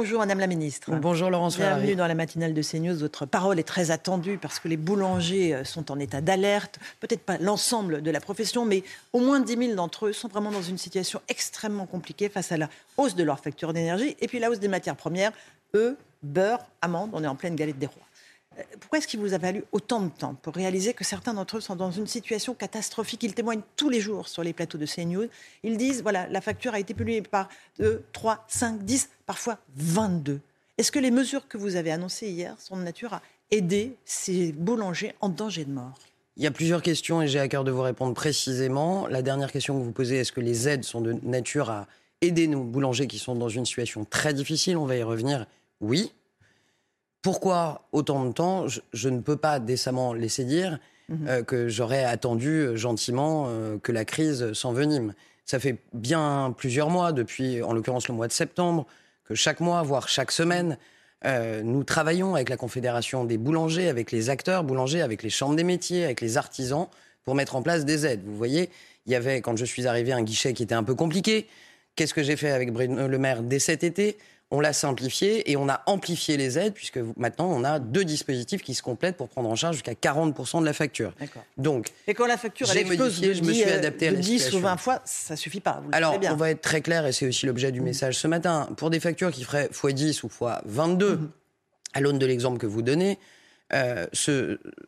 Bonjour 0.00 0.20
Madame 0.20 0.38
la 0.38 0.46
Ministre. 0.46 0.90
Bonjour 0.96 1.28
Laurence 1.28 1.58
Bienvenue 1.58 1.94
dans 1.94 2.06
la 2.06 2.14
matinale 2.14 2.54
de 2.54 2.62
CNews. 2.62 2.96
Votre 2.96 3.26
parole 3.26 3.58
est 3.58 3.68
très 3.68 3.90
attendue 3.90 4.38
parce 4.38 4.58
que 4.58 4.66
les 4.66 4.78
boulangers 4.78 5.54
euh, 5.54 5.62
sont 5.62 5.92
en 5.92 5.98
état 5.98 6.22
d'alerte. 6.22 6.78
Peut-être 7.00 7.20
pas 7.20 7.36
l'ensemble 7.36 8.00
de 8.00 8.10
la 8.10 8.18
profession, 8.18 8.64
mais 8.64 8.82
au 9.12 9.20
moins 9.20 9.40
10 9.40 9.58
000 9.58 9.74
d'entre 9.74 10.06
eux 10.06 10.14
sont 10.14 10.28
vraiment 10.28 10.52
dans 10.52 10.62
une 10.62 10.78
situation 10.78 11.20
extrêmement 11.28 11.84
compliquée 11.84 12.30
face 12.30 12.50
à 12.50 12.56
la 12.56 12.70
hausse 12.96 13.14
de 13.14 13.22
leur 13.22 13.40
facture 13.40 13.74
d'énergie 13.74 14.16
et 14.22 14.26
puis 14.26 14.38
la 14.38 14.50
hausse 14.50 14.58
des 14.58 14.68
matières 14.68 14.96
premières. 14.96 15.32
Eux, 15.74 15.98
beurre, 16.22 16.60
amandes, 16.80 17.10
on 17.12 17.22
est 17.22 17.26
en 17.26 17.36
pleine 17.36 17.54
galette 17.54 17.78
des 17.78 17.84
rois. 17.84 18.06
Pourquoi 18.80 18.98
est-ce 18.98 19.06
qu'il 19.06 19.20
vous 19.20 19.34
a 19.34 19.38
fallu 19.38 19.64
autant 19.72 20.00
de 20.00 20.08
temps 20.08 20.34
pour 20.34 20.54
réaliser 20.54 20.94
que 20.94 21.04
certains 21.04 21.34
d'entre 21.34 21.58
eux 21.58 21.60
sont 21.60 21.76
dans 21.76 21.90
une 21.90 22.06
situation 22.06 22.54
catastrophique? 22.54 23.22
Ils 23.22 23.34
témoignent 23.34 23.62
tous 23.76 23.88
les 23.88 24.00
jours 24.00 24.28
sur 24.28 24.42
les 24.42 24.52
plateaux 24.52 24.78
de 24.78 24.86
CNews. 24.86 25.28
Ils 25.62 25.76
disent, 25.76 26.02
voilà, 26.02 26.26
la 26.28 26.40
facture 26.40 26.74
a 26.74 26.80
été 26.80 26.94
polluée 26.94 27.22
par 27.22 27.48
2, 27.78 28.02
3, 28.12 28.44
5, 28.48 28.84
10, 28.84 29.10
parfois 29.26 29.58
22. 29.76 30.40
Est-ce 30.78 30.90
que 30.92 30.98
les 30.98 31.10
mesures 31.10 31.46
que 31.48 31.58
vous 31.58 31.76
avez 31.76 31.90
annoncées 31.90 32.28
hier 32.28 32.56
sont 32.58 32.76
de 32.76 32.82
nature 32.82 33.12
à 33.12 33.22
aider 33.50 33.96
ces 34.04 34.52
boulangers 34.52 35.14
en 35.20 35.28
danger 35.28 35.64
de 35.64 35.72
mort? 35.72 35.98
Il 36.36 36.42
y 36.42 36.46
a 36.46 36.50
plusieurs 36.50 36.80
questions 36.80 37.20
et 37.20 37.28
j'ai 37.28 37.38
à 37.38 37.48
cœur 37.48 37.64
de 37.64 37.70
vous 37.70 37.82
répondre 37.82 38.14
précisément. 38.14 39.06
La 39.06 39.20
dernière 39.20 39.52
question 39.52 39.78
que 39.78 39.84
vous 39.84 39.92
posez, 39.92 40.16
est-ce 40.16 40.32
que 40.32 40.40
les 40.40 40.68
aides 40.68 40.84
sont 40.84 41.00
de 41.00 41.12
nature 41.22 41.68
à 41.68 41.86
aider 42.22 42.46
nos 42.46 42.62
boulangers 42.62 43.06
qui 43.06 43.18
sont 43.18 43.34
dans 43.34 43.48
une 43.48 43.66
situation 43.66 44.04
très 44.04 44.32
difficile? 44.32 44.78
On 44.78 44.86
va 44.86 44.96
y 44.96 45.02
revenir. 45.02 45.46
Oui, 45.80 46.12
pourquoi 47.22 47.86
autant 47.92 48.24
de 48.24 48.32
temps 48.32 48.66
je, 48.92 49.08
ne 49.08 49.20
peux 49.20 49.36
pas 49.36 49.60
décemment 49.60 50.12
laisser 50.14 50.44
dire 50.44 50.78
mhm. 51.08 51.28
euh, 51.28 51.42
que 51.42 51.68
j'aurais 51.68 52.04
attendu 52.04 52.48
euh, 52.48 52.76
gentiment 52.76 53.46
euh, 53.48 53.78
que 53.78 53.92
la 53.92 54.04
crise 54.04 54.52
s'envenime. 54.52 55.14
Ça 55.44 55.58
fait 55.58 55.78
bien 55.92 56.54
plusieurs 56.56 56.90
mois, 56.90 57.12
depuis 57.12 57.62
en 57.62 57.72
l'occurrence 57.72 58.08
le 58.08 58.14
mois 58.14 58.28
de 58.28 58.32
septembre, 58.32 58.86
que 59.24 59.34
chaque 59.34 59.60
mois, 59.60 59.82
voire 59.82 60.08
chaque 60.08 60.32
semaine, 60.32 60.78
nous 61.64 61.82
travaillons 61.82 62.34
avec 62.34 62.48
la 62.48 62.56
Confédération 62.56 63.24
des 63.24 63.36
boulangers, 63.36 63.88
avec 63.88 64.12
les 64.12 64.30
acteurs 64.30 64.62
boulangers, 64.62 65.02
avec 65.02 65.24
les 65.24 65.28
chambres 65.28 65.56
des 65.56 65.64
métiers, 65.64 66.04
avec 66.04 66.20
les 66.20 66.36
artisans, 66.36 66.86
pour 67.24 67.34
mettre 67.34 67.56
en 67.56 67.62
place 67.62 67.84
des 67.84 68.06
aides. 68.06 68.22
Vous 68.24 68.36
voyez, 68.36 68.70
il 69.06 69.12
y 69.12 69.16
avait, 69.16 69.40
quand 69.40 69.56
je 69.56 69.64
suis 69.64 69.88
arrivé, 69.88 70.12
un 70.12 70.22
guichet 70.22 70.52
qui 70.52 70.62
était 70.62 70.74
un 70.74 70.84
peu 70.84 70.94
compliqué. 70.94 71.48
Qu'est-ce 71.96 72.14
que 72.14 72.22
j'ai 72.22 72.36
fait 72.36 72.50
avec 72.50 72.72
Bruno 72.72 73.08
Le 73.08 73.18
Maire 73.18 73.42
dès 73.42 73.58
cet 73.58 73.84
été? 73.84 74.16
On 74.52 74.58
l'a 74.58 74.72
simplifié 74.72 75.48
et 75.48 75.56
on 75.56 75.68
a 75.68 75.80
amplifié 75.86 76.36
les 76.36 76.58
aides 76.58 76.72
puisque 76.72 76.98
maintenant 77.16 77.48
on 77.48 77.62
a 77.62 77.78
deux 77.78 78.04
dispositifs 78.04 78.62
qui 78.62 78.74
se 78.74 78.82
complètent 78.82 79.16
pour 79.16 79.28
prendre 79.28 79.48
en 79.48 79.54
charge 79.54 79.76
jusqu'à 79.76 79.92
40% 79.92 80.60
de 80.60 80.64
la 80.64 80.72
facture. 80.72 81.14
Donc, 81.56 81.92
et 82.08 82.14
quand 82.14 82.26
la 82.26 82.36
facture 82.36 82.68
elle 82.72 82.78
explose 82.78 83.22
je 83.22 83.42
me 83.44 83.52
suis 83.52 83.62
euh, 83.62 83.76
adapté 83.76 84.08
à 84.08 84.10
la 84.10 84.18
10 84.18 84.52
ou 84.54 84.58
20 84.58 84.76
fois, 84.76 85.02
ça 85.04 85.36
suffit 85.36 85.60
pas. 85.60 85.82
Alors, 85.92 86.18
on 86.30 86.34
va 86.34 86.50
être 86.50 86.62
très 86.62 86.80
clair 86.80 87.06
et 87.06 87.12
c'est 87.12 87.28
aussi 87.28 87.46
l'objet 87.46 87.70
du 87.70 87.80
mm. 87.80 87.84
message 87.84 88.18
ce 88.18 88.26
matin. 88.26 88.68
Pour 88.76 88.90
des 88.90 88.98
factures 88.98 89.30
qui 89.30 89.44
feraient 89.44 89.68
x10 89.68 90.24
ou 90.24 90.28
x22, 90.28 90.98
mm-hmm. 90.98 91.18
à 91.94 92.00
l'aune 92.00 92.18
de 92.18 92.26
l'exemple 92.26 92.58
que 92.58 92.66
vous 92.66 92.82
donnez, 92.82 93.20
euh, 93.72 94.06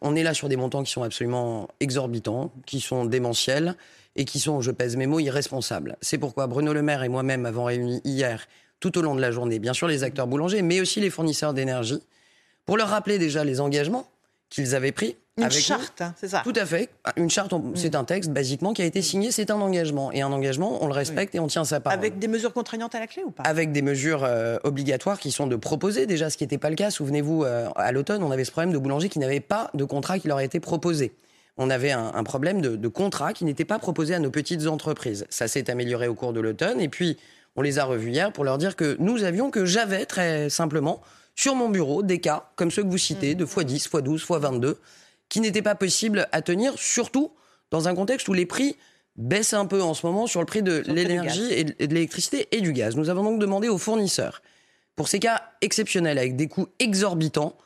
on 0.01 0.17
est 0.17 0.25
là 0.25 0.35
sur 0.35 0.49
des 0.49 0.57
montants 0.57 0.83
qui 0.83 0.91
sont 0.91 1.05
absolument 1.05 1.69
exorbitants, 1.79 2.53
qui 2.67 2.81
sont 2.81 3.05
démentiels 3.05 3.77
et 4.17 4.25
qui 4.25 4.39
sont, 4.39 4.61
je 4.61 4.71
pèse 4.71 4.97
mes 4.97 5.07
mots, 5.07 5.21
irresponsables. 5.21 5.97
C'est 6.01 6.19
pourquoi 6.19 6.47
Bruno 6.47 6.73
Le 6.73 6.83
Maire 6.83 7.03
et 7.03 7.09
moi-même 7.09 7.47
avons 7.47 7.65
réuni 7.65 8.01
hier 8.05 8.47
tout 8.81 8.99
au 8.99 9.03
long 9.03 9.15
de 9.15 9.21
la 9.21 9.31
journée, 9.31 9.59
bien 9.59 9.73
sûr 9.73 9.87
les 9.87 10.03
acteurs 10.03 10.27
boulangers, 10.27 10.63
mais 10.63 10.81
aussi 10.81 11.01
les 11.01 11.11
fournisseurs 11.11 11.55
d'énergie, 11.55 12.03
pour 12.67 12.77
leur 12.77 12.89
rappeler 12.89 13.19
déjà 13.19 13.45
les 13.45 13.61
engagements 13.61 14.07
qu'ils 14.51 14.75
avaient 14.75 14.93
pris. 14.93 15.17
Une 15.39 15.51
charte, 15.51 16.03
hein, 16.03 16.15
c'est 16.19 16.29
ça 16.29 16.43
Tout 16.45 16.53
à 16.57 16.67
fait. 16.67 16.91
Une 17.17 17.31
charte, 17.31 17.55
mm. 17.55 17.73
c'est 17.75 17.95
un 17.95 18.05
texte, 18.05 18.31
basiquement, 18.31 18.75
qui 18.75 18.83
a 18.83 18.85
été 18.85 19.01
signé, 19.01 19.31
c'est 19.31 19.51
un 19.51 19.61
engagement. 19.63 20.13
Et 20.13 20.21
un 20.21 20.31
engagement, 20.31 20.85
on 20.85 20.87
le 20.89 20.93
respecte 20.93 21.35
et 21.35 21.41
on 21.41 21.47
tient 21.47 21.65
sa 21.65 21.81
parole. 21.81 21.99
Avec 21.99 22.19
des 22.19 22.29
mesures 22.29 22.53
contraignantes 22.53 22.95
à 22.95 23.01
la 23.01 23.07
clé 23.07 23.23
ou 23.25 23.31
pas? 23.31 23.45
Avec 23.45 23.73
des 23.73 23.81
mesures 23.81 24.25
euh, 24.25 24.59
obligatoires 24.63 25.19
qui 25.19 25.31
sont 25.31 25.47
de 25.47 25.57
proposer 25.57 26.05
déjà, 26.05 26.29
ce 26.29 26.37
qui 26.37 26.45
n'était 26.45 26.59
pas 26.59 26.69
le 26.69 26.77
cas. 26.77 26.91
Souvenez-vous, 26.91 27.45
euh, 27.45 27.71
à 27.77 27.93
l'automne, 27.93 28.23
on 28.23 28.31
avait 28.31 28.45
ce 28.45 28.51
problème 28.51 28.75
de 28.75 28.79
boulangers 28.79 29.09
qui 29.09 29.21
n'avaient 29.21 29.41
pas 29.41 29.71
de 29.73 29.85
contrat 29.85 30.19
qui 30.19 30.29
leur 30.29 30.37
a 30.37 30.45
été 30.45 30.61
proposé. 30.61 31.13
On 31.59 31.69
avait 31.69 31.91
un, 31.93 32.25
problème 32.25 32.63
de, 32.63 32.77
de 32.77 32.89
contrat 32.89 33.33
qui 33.35 33.45
n'était 33.45 33.67
pas 33.67 33.79
proposé 33.79 34.15
à 34.15 34.19
nos 34.19 34.31
petites 34.31 34.67
entreprises. 34.67 35.27
Ça 35.29 35.49
s'est 35.49 35.71
amélioré 35.71 36.09
au 36.09 36.15
cours 36.15 36.33
de 36.33 36.41
l'automne. 36.41 36.81
Et 36.81 36.89
puis, 36.89 37.19
on 37.57 37.63
les 37.63 37.79
a 37.79 37.85
revus 37.85 38.11
hier 38.11 38.33
pour 38.33 38.45
leur 38.45 38.59
dire 38.59 38.77
que 38.77 38.97
nous 38.99 39.25
avions, 39.25 39.51
que 39.51 39.67
j'avais 39.67 40.07
très 40.07 40.49
simplement 40.49 41.03
sur 41.35 41.55
mon 41.55 41.69
bureau 41.69 42.03
des 42.03 42.21
cas 42.21 42.51
comme 42.57 42.71
ceux 42.71 42.83
que 42.83 42.89
vous 42.89 42.99
citez, 42.99 43.35
de 43.35 43.45
x10, 43.45 43.89
x12, 43.89 44.25
x22, 44.25 44.77
qui 45.29 45.41
n'étaient 45.41 45.63
pas 45.63 45.75
possibles 45.75 46.29
à 46.33 46.43
tenir, 46.43 46.75
surtout 46.77 47.33
dans 47.71 47.89
un 47.89 47.95
contexte 47.95 48.29
où 48.29 48.33
les 48.33 48.47
prix 48.47 48.77
baissent 49.17 49.55
un 49.55 49.67
peu 49.67 49.83
en 49.83 49.95
ce 49.95 50.07
moment 50.07 50.27
sur 50.27 50.41
le 50.41 50.47
prix 50.47 50.63
de 50.63 50.83
l'énergie 50.87 51.53
et 51.53 51.65
de 51.65 51.95
l'électricité 51.95 52.49
et 52.53 52.61
du 52.61 52.73
gaz. 52.73 52.97
Nous 52.97 53.11
avons 53.11 53.25
donc 53.25 53.39
demandé 53.41 53.69
aux 53.69 53.79
fournisseurs, 53.79 54.43
pour 54.97 55.09
ces 55.09 55.19
cas 55.19 55.43
exceptionnels 55.61 56.19
avec 56.19 56.37
des 56.37 56.49
coûts 56.49 56.69
exorbitants, 56.79 57.57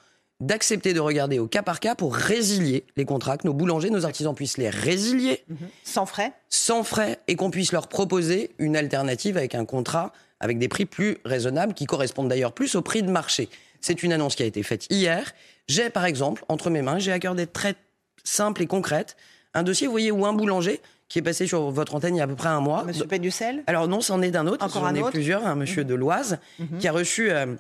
d'accepter 0.40 0.92
de 0.92 1.00
regarder 1.00 1.38
au 1.38 1.46
cas 1.46 1.62
par 1.62 1.80
cas 1.80 1.94
pour 1.94 2.14
résilier 2.14 2.84
les 2.96 3.04
contrats, 3.04 3.38
que 3.38 3.46
nos 3.46 3.54
boulangers, 3.54 3.90
nos 3.90 4.04
artisans 4.04 4.34
puissent 4.34 4.58
les 4.58 4.70
résilier. 4.70 5.44
Mhm. 5.48 5.56
Sans 5.84 6.06
frais 6.06 6.32
Sans 6.48 6.82
frais, 6.82 7.18
et 7.26 7.36
qu'on 7.36 7.50
puisse 7.50 7.72
leur 7.72 7.88
proposer 7.88 8.50
une 8.58 8.76
alternative 8.76 9.36
avec 9.36 9.54
un 9.54 9.64
contrat 9.64 10.12
avec 10.38 10.58
des 10.58 10.68
prix 10.68 10.84
plus 10.84 11.16
raisonnables, 11.24 11.72
qui 11.72 11.86
correspondent 11.86 12.28
d'ailleurs 12.28 12.52
plus 12.52 12.74
au 12.74 12.82
prix 12.82 13.02
de 13.02 13.10
marché. 13.10 13.48
C'est 13.80 14.02
une 14.02 14.12
annonce 14.12 14.34
qui 14.34 14.42
a 14.42 14.46
été 14.46 14.62
faite 14.62 14.86
hier. 14.90 15.32
J'ai, 15.68 15.88
par 15.88 16.04
exemple, 16.04 16.44
entre 16.48 16.68
mes 16.68 16.82
mains, 16.82 16.98
j'ai 16.98 17.12
à 17.12 17.18
cœur 17.18 17.34
d'être 17.34 17.52
très 17.52 17.74
simple 18.22 18.62
et 18.62 18.66
concrète, 18.66 19.16
un 19.54 19.62
dossier, 19.62 19.86
vous 19.86 19.92
voyez, 19.92 20.10
où 20.10 20.26
un 20.26 20.34
boulanger 20.34 20.80
qui 21.08 21.20
est 21.20 21.22
passé 21.22 21.46
sur 21.46 21.70
votre 21.70 21.94
antenne 21.94 22.16
il 22.16 22.18
y 22.18 22.20
a 22.20 22.24
à 22.24 22.26
peu 22.26 22.34
près 22.34 22.48
un 22.48 22.60
mois. 22.60 22.84
Monsieur 22.84 23.06
Péducel 23.06 23.62
Alors 23.66 23.88
non, 23.88 24.00
c'en 24.00 24.20
est 24.22 24.30
d'un 24.30 24.46
autre. 24.46 24.64
Encore 24.64 24.84
un 24.84 24.94
ai 24.94 25.02
plusieurs. 25.02 25.46
Un 25.46 25.54
monsieur 25.54 25.82
mhm. 25.82 25.88
de 25.88 25.94
l'Oise 25.94 26.38
mhm. 26.58 26.78
qui 26.78 26.88
a 26.88 26.92
reçu 26.92 27.30
euh, 27.30 27.54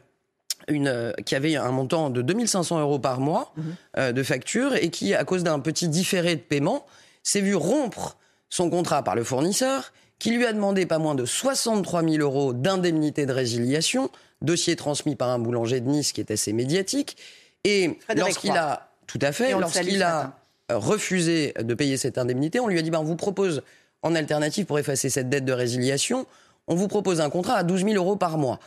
une, 0.68 0.88
euh, 0.88 1.12
qui 1.24 1.34
avait 1.34 1.56
un 1.56 1.70
montant 1.70 2.10
de 2.10 2.22
2500 2.22 2.80
euros 2.80 2.98
par 2.98 3.20
mois 3.20 3.52
mhm. 3.56 3.64
euh, 3.98 4.12
de 4.12 4.22
facture 4.22 4.74
et 4.74 4.90
qui, 4.90 5.14
à 5.14 5.24
cause 5.24 5.42
d'un 5.42 5.60
petit 5.60 5.88
différé 5.88 6.36
de 6.36 6.40
paiement, 6.40 6.86
s'est 7.22 7.40
vu 7.40 7.54
rompre 7.54 8.16
son 8.48 8.70
contrat 8.70 9.02
par 9.02 9.14
le 9.14 9.24
fournisseur, 9.24 9.92
qui 10.18 10.30
lui 10.30 10.46
a 10.46 10.52
demandé 10.52 10.86
pas 10.86 10.98
moins 10.98 11.14
de 11.14 11.24
63 11.24 12.02
000 12.02 12.16
euros 12.18 12.52
d'indemnité 12.52 13.26
de 13.26 13.32
résiliation, 13.32 14.10
dossier 14.42 14.76
transmis 14.76 15.16
par 15.16 15.30
un 15.30 15.38
boulanger 15.38 15.80
de 15.80 15.88
Nice 15.88 16.12
qui 16.12 16.20
est 16.20 16.30
assez 16.30 16.52
médiatique. 16.52 17.16
Et 17.64 17.98
lorsqu'il 18.14 18.52
a, 18.52 18.90
tout 19.06 19.18
à 19.20 19.32
fait, 19.32 19.50
lorsqu'il 19.52 20.02
a 20.02 20.38
refusé 20.70 21.52
de 21.58 21.74
payer 21.74 21.96
cette 21.96 22.18
indemnité, 22.18 22.60
on 22.60 22.68
lui 22.68 22.78
a 22.78 22.82
dit, 22.82 22.90
ben, 22.90 23.00
on 23.00 23.04
vous 23.04 23.16
propose, 23.16 23.62
en 24.02 24.14
alternative 24.14 24.66
pour 24.66 24.78
effacer 24.78 25.10
cette 25.10 25.28
dette 25.28 25.44
de 25.44 25.52
résiliation, 25.52 26.26
on 26.68 26.74
vous 26.74 26.88
propose 26.88 27.20
un 27.20 27.30
contrat 27.30 27.54
à 27.54 27.62
12 27.62 27.84
000 27.84 27.94
euros 27.94 28.16
par 28.16 28.38
mois. 28.38 28.58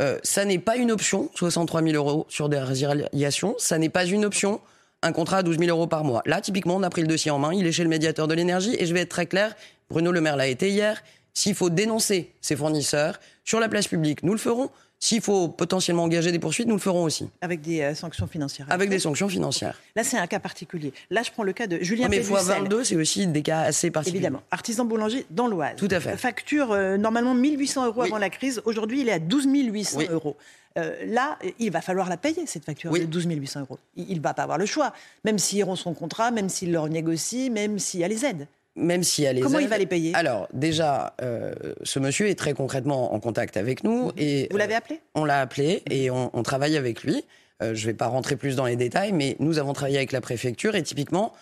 Euh, 0.00 0.18
ça 0.22 0.44
n'est 0.44 0.58
pas 0.58 0.76
une 0.76 0.92
option, 0.92 1.30
63 1.34 1.82
000 1.82 1.94
euros 1.94 2.26
sur 2.28 2.48
des 2.48 2.58
résiliations, 2.58 3.54
ça 3.58 3.78
n'est 3.78 3.88
pas 3.88 4.06
une 4.06 4.24
option, 4.24 4.60
un 5.02 5.12
contrat 5.12 5.38
à 5.38 5.42
12 5.42 5.58
000 5.58 5.70
euros 5.70 5.86
par 5.86 6.04
mois. 6.04 6.22
Là, 6.24 6.40
typiquement, 6.40 6.76
on 6.76 6.82
a 6.82 6.90
pris 6.90 7.02
le 7.02 7.08
dossier 7.08 7.30
en 7.30 7.38
main, 7.38 7.52
il 7.52 7.66
est 7.66 7.72
chez 7.72 7.82
le 7.82 7.88
médiateur 7.88 8.28
de 8.28 8.34
l'énergie, 8.34 8.76
et 8.78 8.86
je 8.86 8.94
vais 8.94 9.00
être 9.00 9.08
très 9.08 9.26
clair, 9.26 9.56
Bruno 9.90 10.12
Le 10.12 10.20
Maire 10.20 10.36
l'a 10.36 10.46
été 10.46 10.70
hier, 10.70 11.02
s'il 11.34 11.54
faut 11.54 11.70
dénoncer 11.70 12.32
ses 12.40 12.56
fournisseurs 12.56 13.20
sur 13.44 13.60
la 13.60 13.68
place 13.68 13.88
publique, 13.88 14.22
nous 14.22 14.32
le 14.32 14.38
ferons. 14.38 14.70
S'il 15.00 15.20
faut 15.20 15.48
potentiellement 15.48 16.02
engager 16.02 16.32
des 16.32 16.40
poursuites, 16.40 16.66
nous 16.66 16.74
le 16.74 16.80
ferons 16.80 17.04
aussi. 17.04 17.30
Avec 17.40 17.60
des 17.60 17.82
euh, 17.82 17.94
sanctions 17.94 18.26
financières. 18.26 18.66
Avec 18.68 18.90
des 18.90 18.98
sanctions 18.98 19.28
financières. 19.28 19.80
Là, 19.94 20.02
c'est 20.02 20.18
un 20.18 20.26
cas 20.26 20.40
particulier. 20.40 20.92
Là, 21.10 21.22
je 21.22 21.30
prends 21.30 21.44
le 21.44 21.52
cas 21.52 21.68
de 21.68 21.78
Julien 21.80 22.08
Mais 22.08 22.20
fois 22.20 22.42
22, 22.42 22.82
c'est 22.82 22.96
aussi 22.96 23.28
des 23.28 23.42
cas 23.42 23.60
assez 23.60 23.92
particuliers. 23.92 24.18
Évidemment. 24.18 24.42
Artisan 24.50 24.84
boulanger 24.84 25.24
dans 25.30 25.46
l'Oise. 25.46 25.76
Tout 25.76 25.88
à 25.92 26.00
fait. 26.00 26.16
Facture 26.16 26.72
euh, 26.72 26.96
normalement 26.96 27.34
1800 27.34 27.86
euros 27.86 28.02
avant 28.02 28.18
la 28.18 28.30
crise. 28.30 28.60
Aujourd'hui, 28.64 29.02
il 29.02 29.08
est 29.08 29.12
à 29.12 29.18
12 29.20 29.46
800 29.46 30.00
euros. 30.10 30.36
Euh, 30.76 30.96
là, 31.06 31.38
il 31.60 31.70
va 31.70 31.80
falloir 31.80 32.08
la 32.08 32.16
payer, 32.16 32.46
cette 32.46 32.64
facture 32.64 32.92
de 32.92 33.04
12 33.04 33.26
800 33.28 33.60
euros. 33.60 33.78
Il 33.96 34.16
ne 34.16 34.22
va 34.22 34.34
pas 34.34 34.42
avoir 34.42 34.58
le 34.58 34.66
choix, 34.66 34.92
même 35.24 35.38
s'il 35.38 35.62
rompt 35.62 35.78
son 35.78 35.94
contrat, 35.94 36.32
même 36.32 36.48
s'il 36.48 36.72
leur 36.72 36.88
négocie, 36.88 37.50
même 37.50 37.78
s'il 37.78 38.00
y 38.00 38.04
a 38.04 38.08
les 38.08 38.24
aides 38.24 38.48
même 38.78 39.02
s'il 39.02 39.24
y 39.24 39.26
a 39.26 39.32
les 39.32 39.40
Comment 39.40 39.58
il 39.58 39.68
va 39.68 39.78
les 39.78 39.86
payer? 39.86 40.14
Alors, 40.14 40.48
déjà, 40.52 41.14
euh, 41.20 41.52
ce 41.82 41.98
monsieur 41.98 42.28
est 42.28 42.34
très 42.38 42.54
concrètement 42.54 43.12
en 43.12 43.20
contact 43.20 43.56
avec 43.56 43.84
nous. 43.84 44.12
Et, 44.16 44.48
Vous 44.50 44.56
l'avez 44.56 44.74
appelé? 44.74 44.96
euh, 44.96 45.20
On 45.20 45.24
l'a 45.24 45.40
appelé 45.40 45.82
et 45.90 46.10
on, 46.10 46.42
travaille 46.42 46.76
avec 46.76 47.02
lui. 47.02 47.24
Euh, 47.62 47.74
je 47.74 47.82
ne 47.82 47.86
vais 47.86 47.94
pas 47.94 48.06
rentrer 48.06 48.36
plus 48.36 48.56
dans 48.56 48.66
les 48.66 48.76
détails, 48.76 49.12
mais 49.12 49.36
nous 49.40 49.58
avons 49.58 49.72
travaillé 49.72 49.98
avec 49.98 50.12
la 50.12 50.20
préfecture 50.20 50.74
et 50.74 50.82
typiquement, 50.82 51.32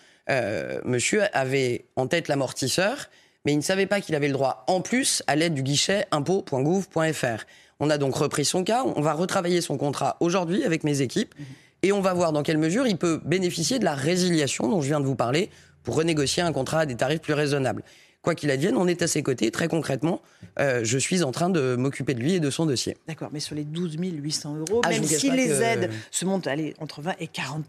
monsieur 0.84 1.22
avait 1.32 1.84
en 1.94 2.08
tête 2.08 2.26
l'amortisseur, 2.26 3.10
mais 3.44 3.52
il 3.52 3.58
ne 3.58 3.62
savait 3.62 3.86
pas 3.86 4.00
qu'il 4.00 4.14
avait 4.16 4.26
le 4.26 4.32
droit 4.32 4.64
en 4.66 4.80
plus 4.80 5.22
à 5.28 5.36
l'aide 5.36 5.54
du 5.54 5.62
guichet 5.62 6.06
impôt.gouv.fr. 6.10 7.44
On 7.78 7.90
a 7.90 7.98
donc 7.98 8.16
repris 8.16 8.44
son 8.44 8.64
cas, 8.64 8.84
on 8.84 9.00
va 9.02 9.12
retravailler 9.12 9.60
son 9.60 9.76
contrat 9.76 10.16
aujourd'hui 10.20 10.64
avec 10.64 10.82
mes 10.82 11.02
équipes 11.02 11.32
mhm. 11.38 11.44
et 11.82 11.92
on 11.92 12.00
va 12.00 12.14
voir 12.14 12.32
dans 12.32 12.42
quelle 12.42 12.58
mesure 12.58 12.86
il 12.86 12.96
peut 12.96 13.20
bénéficier 13.24 13.78
de 13.78 13.84
la 13.84 13.94
résiliation 13.94 14.68
dont 14.68 14.80
je 14.80 14.88
viens 14.88 15.00
de 15.00 15.04
vous 15.04 15.14
parler 15.14 15.50
pour 15.86 15.94
renégocier 15.94 16.42
un 16.42 16.52
contrat 16.52 16.80
à 16.80 16.86
des 16.86 16.96
tarifs 16.96 17.20
plus 17.20 17.32
raisonnables. 17.32 17.82
Quoi 18.20 18.34
qu'il 18.34 18.50
advienne, 18.50 18.76
on 18.76 18.88
est 18.88 19.02
à 19.02 19.06
ses 19.06 19.22
côtés. 19.22 19.52
Très 19.52 19.68
concrètement, 19.68 20.20
euh, 20.58 20.80
je 20.82 20.98
suis 20.98 21.22
en 21.22 21.30
train 21.30 21.48
de 21.48 21.76
m'occuper 21.76 22.12
de 22.12 22.18
lui 22.18 22.34
et 22.34 22.40
de 22.40 22.50
son 22.50 22.66
dossier. 22.66 22.96
D'accord, 23.06 23.28
mais 23.32 23.38
sur 23.38 23.54
les 23.54 23.62
12 23.62 23.96
800 24.00 24.56
euros, 24.56 24.82
ah, 24.84 24.88
même 24.88 25.04
si 25.04 25.30
les 25.30 25.62
aides 25.62 25.90
se 26.10 26.24
montent 26.24 26.48
allez, 26.48 26.74
entre 26.80 27.02
20 27.02 27.14
et 27.20 27.28
40 27.28 27.64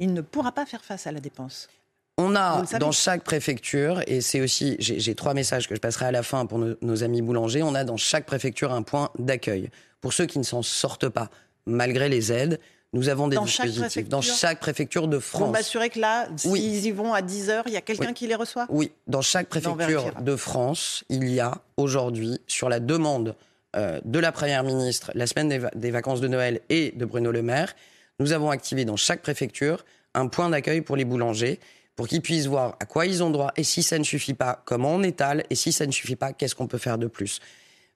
il 0.00 0.12
ne 0.12 0.20
pourra 0.20 0.50
pas 0.50 0.66
faire 0.66 0.84
face 0.84 1.06
à 1.06 1.12
la 1.12 1.20
dépense. 1.20 1.68
On 2.18 2.34
a 2.34 2.64
dans? 2.80 2.90
chaque 2.90 3.22
préfecture, 3.22 4.02
et 4.08 4.20
c'est 4.20 4.40
aussi, 4.40 4.76
j'ai 4.80 5.14
trois 5.14 5.34
messages 5.34 5.68
que 5.68 5.76
je 5.76 5.80
passerai 5.80 6.06
à 6.06 6.12
la 6.12 6.24
fin 6.24 6.46
pour 6.46 6.58
nos, 6.58 7.04
amis 7.04 7.22
boulangers, 7.22 7.62
on 7.62 7.76
a 7.76 7.84
dans 7.84 7.96
chaque 7.96 8.26
préfecture 8.26 8.72
un 8.72 8.82
point 8.82 9.10
d'accueil. 9.20 9.70
Pour 10.00 10.12
ceux 10.12 10.26
qui 10.26 10.40
ne 10.40 10.44
s'en 10.44 10.62
sortent 10.62 11.08
pas, 11.08 11.30
malgré 11.64 12.08
les 12.08 12.32
aides, 12.32 12.58
nous 12.92 13.08
avons 13.08 13.28
des 13.28 13.38
dispositifs 13.38 14.08
dans 14.08 14.20
chaque 14.20 14.60
préfecture 14.60 15.08
de 15.08 15.18
France. 15.18 15.40
Pour 15.40 15.50
m'assurer 15.50 15.88
que 15.88 15.98
là, 15.98 16.28
s'ils 16.36 16.86
y 16.86 16.90
vont 16.90 17.14
à 17.14 17.22
10 17.22 17.50
heures, 17.50 17.64
il 17.66 17.72
y 17.72 17.76
a 17.76 17.80
quelqu'un 17.80 18.12
qui 18.12 18.26
les 18.26 18.34
reçoit 18.34 18.66
Oui, 18.68 18.92
dans 19.06 19.22
chaque 19.22 19.48
préfecture 19.48 20.12
de 20.20 20.36
France, 20.36 21.04
il 21.08 21.28
y 21.32 21.40
a 21.40 21.52
aujourd'hui, 21.76 22.40
sur 22.46 22.68
la 22.68 22.80
demande 22.80 23.34
euh, 23.76 24.00
de 24.04 24.18
la 24.18 24.32
Première 24.32 24.62
ministre, 24.62 25.10
la 25.14 25.26
semaine 25.26 25.70
des 25.74 25.90
vacances 25.90 26.20
de 26.20 26.28
Noël 26.28 26.60
et 26.68 26.92
de 26.92 27.04
Bruno 27.06 27.32
Le 27.32 27.42
Maire, 27.42 27.74
nous 28.18 28.32
avons 28.32 28.50
activé 28.50 28.84
dans 28.84 28.96
chaque 28.96 29.22
préfecture 29.22 29.84
un 30.14 30.28
point 30.28 30.50
d'accueil 30.50 30.82
pour 30.82 30.96
les 30.96 31.06
boulangers 31.06 31.58
pour 31.96 32.08
qu'ils 32.08 32.22
puissent 32.22 32.46
voir 32.46 32.76
à 32.80 32.86
quoi 32.86 33.06
ils 33.06 33.22
ont 33.22 33.30
droit 33.30 33.52
et 33.56 33.64
si 33.64 33.82
ça 33.82 33.98
ne 33.98 34.04
suffit 34.04 34.34
pas, 34.34 34.62
comment 34.64 34.94
on 34.94 35.02
étale 35.02 35.44
et 35.50 35.54
si 35.54 35.72
ça 35.72 35.86
ne 35.86 35.92
suffit 35.92 36.16
pas, 36.16 36.32
qu'est-ce 36.32 36.54
qu'on 36.54 36.66
peut 36.66 36.78
faire 36.78 36.98
de 36.98 37.06
plus. 37.06 37.40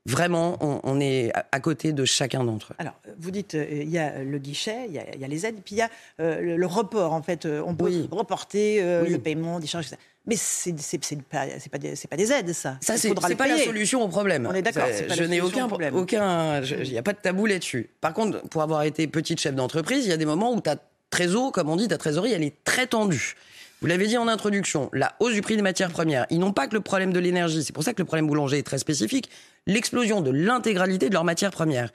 Vraiment, 0.07 0.57
on, 0.61 1.01
est 1.01 1.33
à 1.51 1.61
côté 1.61 1.93
de 1.93 2.05
chacun 2.05 2.45
d'entre 2.45 2.73
eux. 2.73 2.77
Alors, 2.79 2.95
vous 3.19 3.33
dites, 3.33 3.57
euh, 3.57 3.67
il 3.69 3.91
y 3.91 3.99
a 3.99 4.23
le 4.23 4.39
guichet, 4.39 4.87
il 4.89 4.95
y 4.95 5.25
a, 5.25 5.29
les 5.29 5.47
aides, 5.47 5.57
puis 5.65 5.75
il 5.75 5.79
y 5.79 5.83
a 5.83 5.91
euh, 6.21 6.57
le, 6.57 6.67
report, 6.67 7.13
en 7.13 7.23
fait. 7.23 7.45
On 7.47 7.75
peut 7.75 8.07
reporter 8.13 8.81
euh, 8.81 9.05
le 9.09 9.19
paiement 9.19 9.59
des 9.59 9.67
charges, 9.67 9.89
Mais 10.25 10.37
ce 10.37 10.71
n'est 10.71 10.77
pas, 11.23 11.47
pas, 11.47 11.79
pas, 12.09 12.17
des 12.17 12.33
aides, 12.33 12.53
ça. 12.53 12.79
Ça, 12.81 12.97
c'est 12.97 13.15
pas 13.15 13.49
la 13.49 13.59
solution 13.59 14.03
au 14.03 14.09
problème. 14.09 14.47
On 14.49 14.55
est 14.55 14.63
d'accord. 14.63 14.87
Je 14.87 15.25
n'ai 15.25 15.41
aucun 15.41 15.67
problème. 15.67 15.97
Aucun, 15.97 16.63
il 16.63 16.91
n'y 16.91 16.99
a 16.99 17.03
pas 17.03 17.13
de 17.13 17.19
tabou 17.19 17.47
là-dessus. 17.47 17.91
Par 18.01 18.15
contre, 18.15 18.43
pour 18.49 18.63
avoir 18.63 18.85
été 18.85 19.09
petite 19.09 19.41
chef 19.41 19.55
d'entreprise, 19.55 20.05
il 20.05 20.11
y 20.11 20.15
a 20.15 20.17
des 20.17 20.27
moments 20.27 20.53
où 20.55 20.61
ta 20.61 20.77
trésor, 21.11 21.51
comme 21.51 21.69
on 21.69 21.77
dit, 21.77 21.89
ta 21.89 21.99
trésorerie, 21.99 22.33
elle 22.33 22.45
est 22.45 22.63
très 22.65 22.87
tendue. 22.87 23.35
Vous 23.83 23.89
l'avez 23.89 24.07
dit 24.07 24.17
en 24.17 24.27
introduction, 24.27 24.89
la 24.95 25.15
hausse 25.21 25.35
du 25.35 25.43
prix 25.43 25.55
des 25.55 25.63
matières 25.63 25.91
premières, 25.91 26.27
ils 26.31 26.39
n'ont 26.39 26.53
pas 26.53 26.67
que 26.67 26.75
le 26.75 26.81
problème 26.81 27.13
de 27.13 27.19
l'énergie, 27.19 27.63
c'est 27.63 27.75
pour 27.75 27.85
ça 27.85 27.93
que 27.93 28.01
le 28.01 28.07
problème 28.07 28.27
boulanger 28.27 28.59
est 28.59 28.63
très 28.63 28.79
spécifique, 28.79 29.29
l'explosion 29.67 30.23
de 30.23 30.31
l'intégralité 30.31 31.11
de 31.11 31.15
leurs 31.15 31.25
matières 31.25 31.51
premières. 31.51 31.91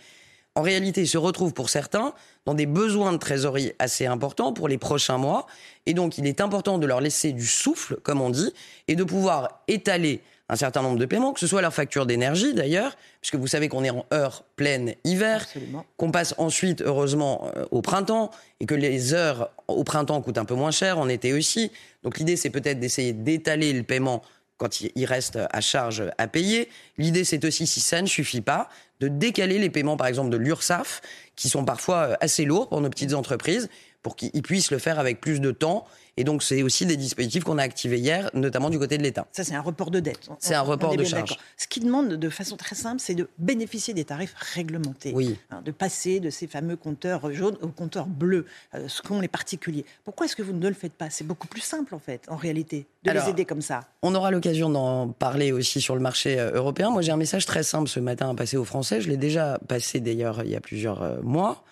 En 0.53 0.61
réalité, 0.61 1.01
ils 1.01 1.07
se 1.07 1.17
retrouvent 1.17 1.53
pour 1.53 1.69
certains 1.69 2.13
dans 2.45 2.53
des 2.53 2.67
besoins 2.67 3.13
de 3.13 3.17
trésorerie 3.17 3.71
assez 3.79 4.05
importants 4.05 4.53
pour 4.53 4.67
les 4.67 4.77
prochains 4.77 5.17
mois. 5.17 5.47
Et 5.85 5.93
donc, 5.93 6.17
il 6.17 6.27
est 6.27 6.41
important 6.41 6.77
de 6.77 6.85
leur 6.85 7.01
laisser 7.01 7.31
du 7.31 7.47
souffle, 7.47 7.95
comme 8.03 8.21
on 8.21 8.29
dit, 8.29 8.53
et 8.87 8.95
de 8.95 9.03
pouvoir 9.03 9.61
étaler 9.67 10.21
un 10.51 10.57
certain 10.57 10.81
nombre 10.81 10.97
de 10.97 11.05
paiements, 11.05 11.31
que 11.31 11.39
ce 11.39 11.47
soit 11.47 11.61
leur 11.61 11.73
facture 11.73 12.05
d'énergie 12.05 12.53
d'ailleurs, 12.53 12.97
puisque 13.21 13.35
vous 13.35 13.47
savez 13.47 13.69
qu'on 13.69 13.85
est 13.85 13.89
en 13.89 14.05
heure 14.13 14.43
pleine 14.57 14.95
hiver, 15.05 15.47
qu'on 15.95 16.11
passe 16.11 16.35
ensuite 16.37 16.81
heureusement 16.81 17.49
euh, 17.55 17.65
au 17.71 17.81
printemps 17.81 18.31
et 18.59 18.65
que 18.65 18.75
les 18.75 19.13
heures 19.13 19.49
au 19.69 19.85
printemps 19.85 20.21
coûtent 20.21 20.37
un 20.37 20.45
peu 20.45 20.53
moins 20.53 20.71
cher, 20.71 20.99
en 20.99 21.07
été 21.07 21.31
aussi. 21.31 21.71
Donc 22.03 22.19
l'idée 22.19 22.35
c'est 22.35 22.49
peut-être 22.49 22.81
d'essayer 22.81 23.13
d'étaler 23.13 23.71
le 23.71 23.83
paiement 23.83 24.21
quand 24.57 24.81
il 24.81 25.05
reste 25.05 25.39
à 25.49 25.61
charge 25.61 26.03
à 26.17 26.27
payer. 26.27 26.67
L'idée 26.97 27.23
c'est 27.23 27.45
aussi 27.45 27.65
si 27.65 27.79
ça 27.79 28.01
ne 28.01 28.07
suffit 28.07 28.41
pas 28.41 28.67
de 28.99 29.07
décaler 29.07 29.57
les 29.57 29.69
paiements 29.69 29.95
par 29.95 30.07
exemple 30.07 30.29
de 30.31 30.37
l'URSSAF 30.37 31.01
qui 31.37 31.47
sont 31.47 31.63
parfois 31.63 31.97
euh, 31.97 32.15
assez 32.19 32.43
lourds 32.43 32.67
pour 32.67 32.81
nos 32.81 32.89
petites 32.89 33.13
entreprises 33.13 33.69
pour 34.03 34.17
qu'ils 34.17 34.41
puissent 34.41 34.71
le 34.71 34.79
faire 34.79 34.99
avec 34.99 35.21
plus 35.21 35.39
de 35.39 35.51
temps 35.51 35.85
et 36.17 36.23
donc, 36.25 36.43
c'est 36.43 36.61
aussi 36.61 36.85
des 36.85 36.97
dispositifs 36.97 37.45
qu'on 37.45 37.57
a 37.57 37.63
activés 37.63 37.97
hier, 37.97 38.29
notamment 38.33 38.69
du 38.69 38.77
côté 38.77 38.97
de 38.97 39.03
l'État. 39.03 39.27
Ça, 39.31 39.45
c'est 39.45 39.55
un 39.55 39.61
report 39.61 39.91
de 39.91 40.01
dette. 40.01 40.29
C'est 40.39 40.55
un 40.55 40.61
report 40.61 40.97
de 40.97 41.03
charge. 41.05 41.37
Ce 41.55 41.67
qui 41.67 41.79
demande 41.79 42.09
de 42.09 42.29
façon 42.29 42.57
très 42.57 42.75
simple, 42.75 42.99
c'est 42.99 43.15
de 43.15 43.29
bénéficier 43.37 43.93
des 43.93 44.03
tarifs 44.03 44.35
réglementés. 44.35 45.13
Oui. 45.15 45.37
Hein, 45.51 45.61
de 45.63 45.71
passer 45.71 46.19
de 46.19 46.29
ces 46.29 46.47
fameux 46.47 46.75
compteurs 46.75 47.31
jaunes 47.31 47.57
aux 47.61 47.69
compteurs 47.69 48.07
bleus, 48.07 48.45
euh, 48.75 48.87
ce 48.89 49.01
qu'ont 49.01 49.21
les 49.21 49.29
particuliers. 49.29 49.85
Pourquoi 50.03 50.25
est-ce 50.25 50.35
que 50.35 50.43
vous 50.43 50.53
ne 50.53 50.67
le 50.67 50.73
faites 50.73 50.93
pas? 50.93 51.09
C'est 51.09 51.25
beaucoup 51.25 51.47
plus 51.47 51.61
simple, 51.61 51.95
en 51.95 51.99
fait, 51.99 52.25
en 52.27 52.35
réalité, 52.35 52.87
de 53.03 53.11
les 53.11 53.29
aider 53.29 53.45
comme 53.45 53.61
ça. 53.61 53.87
On 54.01 54.13
aura 54.13 54.31
l'occasion 54.31 54.69
d'en 54.69 55.07
parler 55.07 55.53
aussi 55.53 55.79
sur 55.79 55.95
le 55.95 56.01
marché 56.01 56.37
euh, 56.37 56.51
européen. 56.51 56.89
Moi, 56.89 57.01
j'ai 57.01 57.13
un 57.13 57.17
message 57.17 57.45
très 57.45 57.63
simple 57.63 57.87
ce 57.87 58.01
matin 58.01 58.29
à 58.29 58.35
passer 58.35 58.57
aux 58.57 58.65
Français. 58.65 58.99
Je 58.99 59.07
l'ai 59.07 59.17
déjà 59.17 59.59
passé, 59.67 60.01
d'ailleurs, 60.01 60.43
il 60.43 60.51
y 60.51 60.55
a 60.57 60.61
plusieurs 60.61 61.01
euh, 61.01 61.21
mois. 61.21 61.63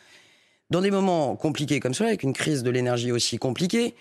Dans 0.70 0.82
des 0.82 0.92
moments 0.92 1.36
compliqués 1.36 1.80
comme 1.80 1.94
cela, 1.94 2.10
avec 2.10 2.24
une 2.24 2.34
crise 2.34 2.64
de 2.64 2.70
l'énergie 2.70 3.12
aussi 3.12 3.38
compliquée, 3.38 3.96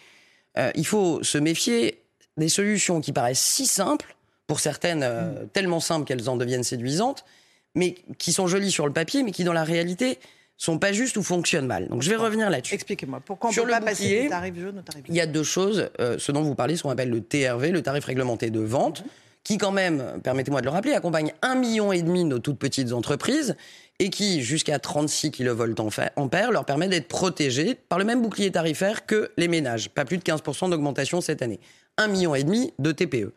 euh, 0.59 0.71
il 0.75 0.87
faut 0.87 1.23
se 1.23 1.39
méfier 1.39 2.03
des 2.37 2.49
solutions 2.49 3.01
qui 3.01 3.13
paraissent 3.13 3.41
si 3.41 3.67
simples, 3.67 4.17
pour 4.47 4.61
certaines 4.61 5.03
euh, 5.03 5.45
mm. 5.45 5.49
tellement 5.53 5.81
simples 5.81 6.07
qu'elles 6.07 6.29
en 6.29 6.37
deviennent 6.37 6.65
séduisantes, 6.65 7.25
mais 7.75 7.97
qui 8.19 8.33
sont 8.33 8.47
jolies 8.47 8.73
sur 8.73 8.87
le 8.87 8.93
papier, 8.93 9.23
mais 9.23 9.31
qui 9.31 9.45
dans 9.45 9.53
la 9.53 9.65
réalité 9.65 10.19
sont 10.57 10.79
pas 10.79 10.93
justes 10.93 11.17
ou 11.17 11.23
fonctionnent 11.23 11.67
mal. 11.67 11.89
Donc 11.89 12.03
je 12.03 12.11
vais 12.11 12.17
revenir 12.17 12.51
là-dessus. 12.51 12.75
Expliquez-moi, 12.75 13.21
pourquoi 13.25 13.51
on 13.51 13.53
ne 13.53 13.61
peut 13.61 13.71
pas 13.71 13.81
passer 13.81 14.23
du 14.23 14.29
tarif 14.29 14.59
jaune 14.59 14.79
au 14.79 14.83
tarif 14.83 15.05
Il 15.09 15.15
y 15.15 15.21
a 15.21 15.27
deux 15.27 15.45
choses. 15.45 15.89
Euh, 16.01 16.17
ce 16.19 16.33
dont 16.33 16.43
vous 16.43 16.57
parlez, 16.57 16.77
ce 16.77 16.83
qu'on 16.83 16.91
appelle 16.91 17.11
le 17.11 17.21
TRV, 17.21 17.71
le 17.71 17.83
tarif 17.83 18.05
réglementé 18.05 18.51
de 18.51 18.59
vente, 18.59 19.03
mm-hmm. 19.03 19.45
qui 19.45 19.59
quand 19.59 19.71
même, 19.71 20.21
permettez-moi 20.25 20.61
de 20.61 20.67
le 20.67 20.73
rappeler, 20.73 20.95
accompagne 20.95 21.33
un 21.43 21.55
million 21.55 21.93
et 21.93 22.03
demi 22.03 22.25
de 22.25 22.29
nos 22.31 22.39
toutes 22.41 22.59
petites 22.59 22.93
entreprises 22.93 23.55
et 23.99 24.11
qui, 24.11 24.43
jusqu'à 24.43 24.79
36 24.79 25.33
kV 25.33 25.75
leur 26.51 26.65
permet 26.65 26.89
d'être 26.89 27.09
protégés 27.09 27.75
par 27.75 27.99
le 27.99 28.05
même 28.05 28.23
bouclier 28.23 28.51
tarifaire 28.51 29.07
que 29.07 29.31
les 29.37 29.49
ménages. 29.49 29.91
Pas 29.91 30.05
plus 30.05 30.19
de 30.19 30.23
15% 30.23 30.71
d'augmentation 30.71 31.21
cette 31.21 31.43
année. 31.43 31.59
Un 31.97 32.09
million 32.09 32.35
et 32.35 32.45
demi 32.45 32.73
de 32.79 32.93
TPE. 32.93 33.33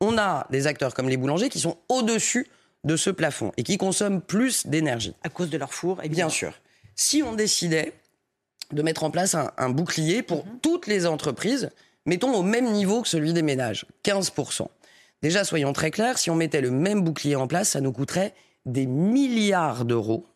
On 0.00 0.18
a 0.18 0.46
des 0.50 0.66
acteurs 0.66 0.94
comme 0.94 1.08
les 1.08 1.16
boulangers 1.16 1.48
qui 1.48 1.60
sont 1.60 1.76
au-dessus 1.88 2.48
de 2.84 2.96
ce 2.96 3.10
plafond 3.10 3.52
et 3.56 3.62
qui 3.62 3.78
consomment 3.78 4.20
plus 4.20 4.66
d'énergie. 4.66 5.14
À 5.22 5.28
cause 5.28 5.50
de 5.50 5.58
leur 5.58 5.72
four, 5.72 6.00
Bien 6.08 6.28
sûr. 6.28 6.54
Si 6.96 7.22
on 7.22 7.34
décidait 7.34 7.92
de 8.72 8.82
mettre 8.82 9.04
en 9.04 9.10
place 9.10 9.34
un, 9.34 9.70
bouclier 9.70 10.22
pour 10.22 10.44
mhm. 10.44 10.58
toutes 10.62 10.86
les 10.86 11.06
entreprises, 11.06 11.70
mettons 12.06 12.34
au 12.34 12.42
même 12.42 12.72
niveau 12.72 13.02
que 13.02 13.08
celui 13.08 13.32
des 13.32 13.42
ménages, 13.42 13.86
15%. 14.04 14.66
Déjà, 15.22 15.44
soyons 15.44 15.72
très 15.72 15.90
clairs, 15.90 16.18
si 16.18 16.30
on 16.30 16.34
mettait 16.34 16.60
le 16.60 16.70
même 16.70 17.02
bouclier 17.02 17.36
en 17.36 17.46
place, 17.46 17.70
ça 17.70 17.80
nous 17.80 17.92
coûterait 17.92 18.34
des 18.66 18.86
milliards 18.86 19.84
d'euros 19.84 20.26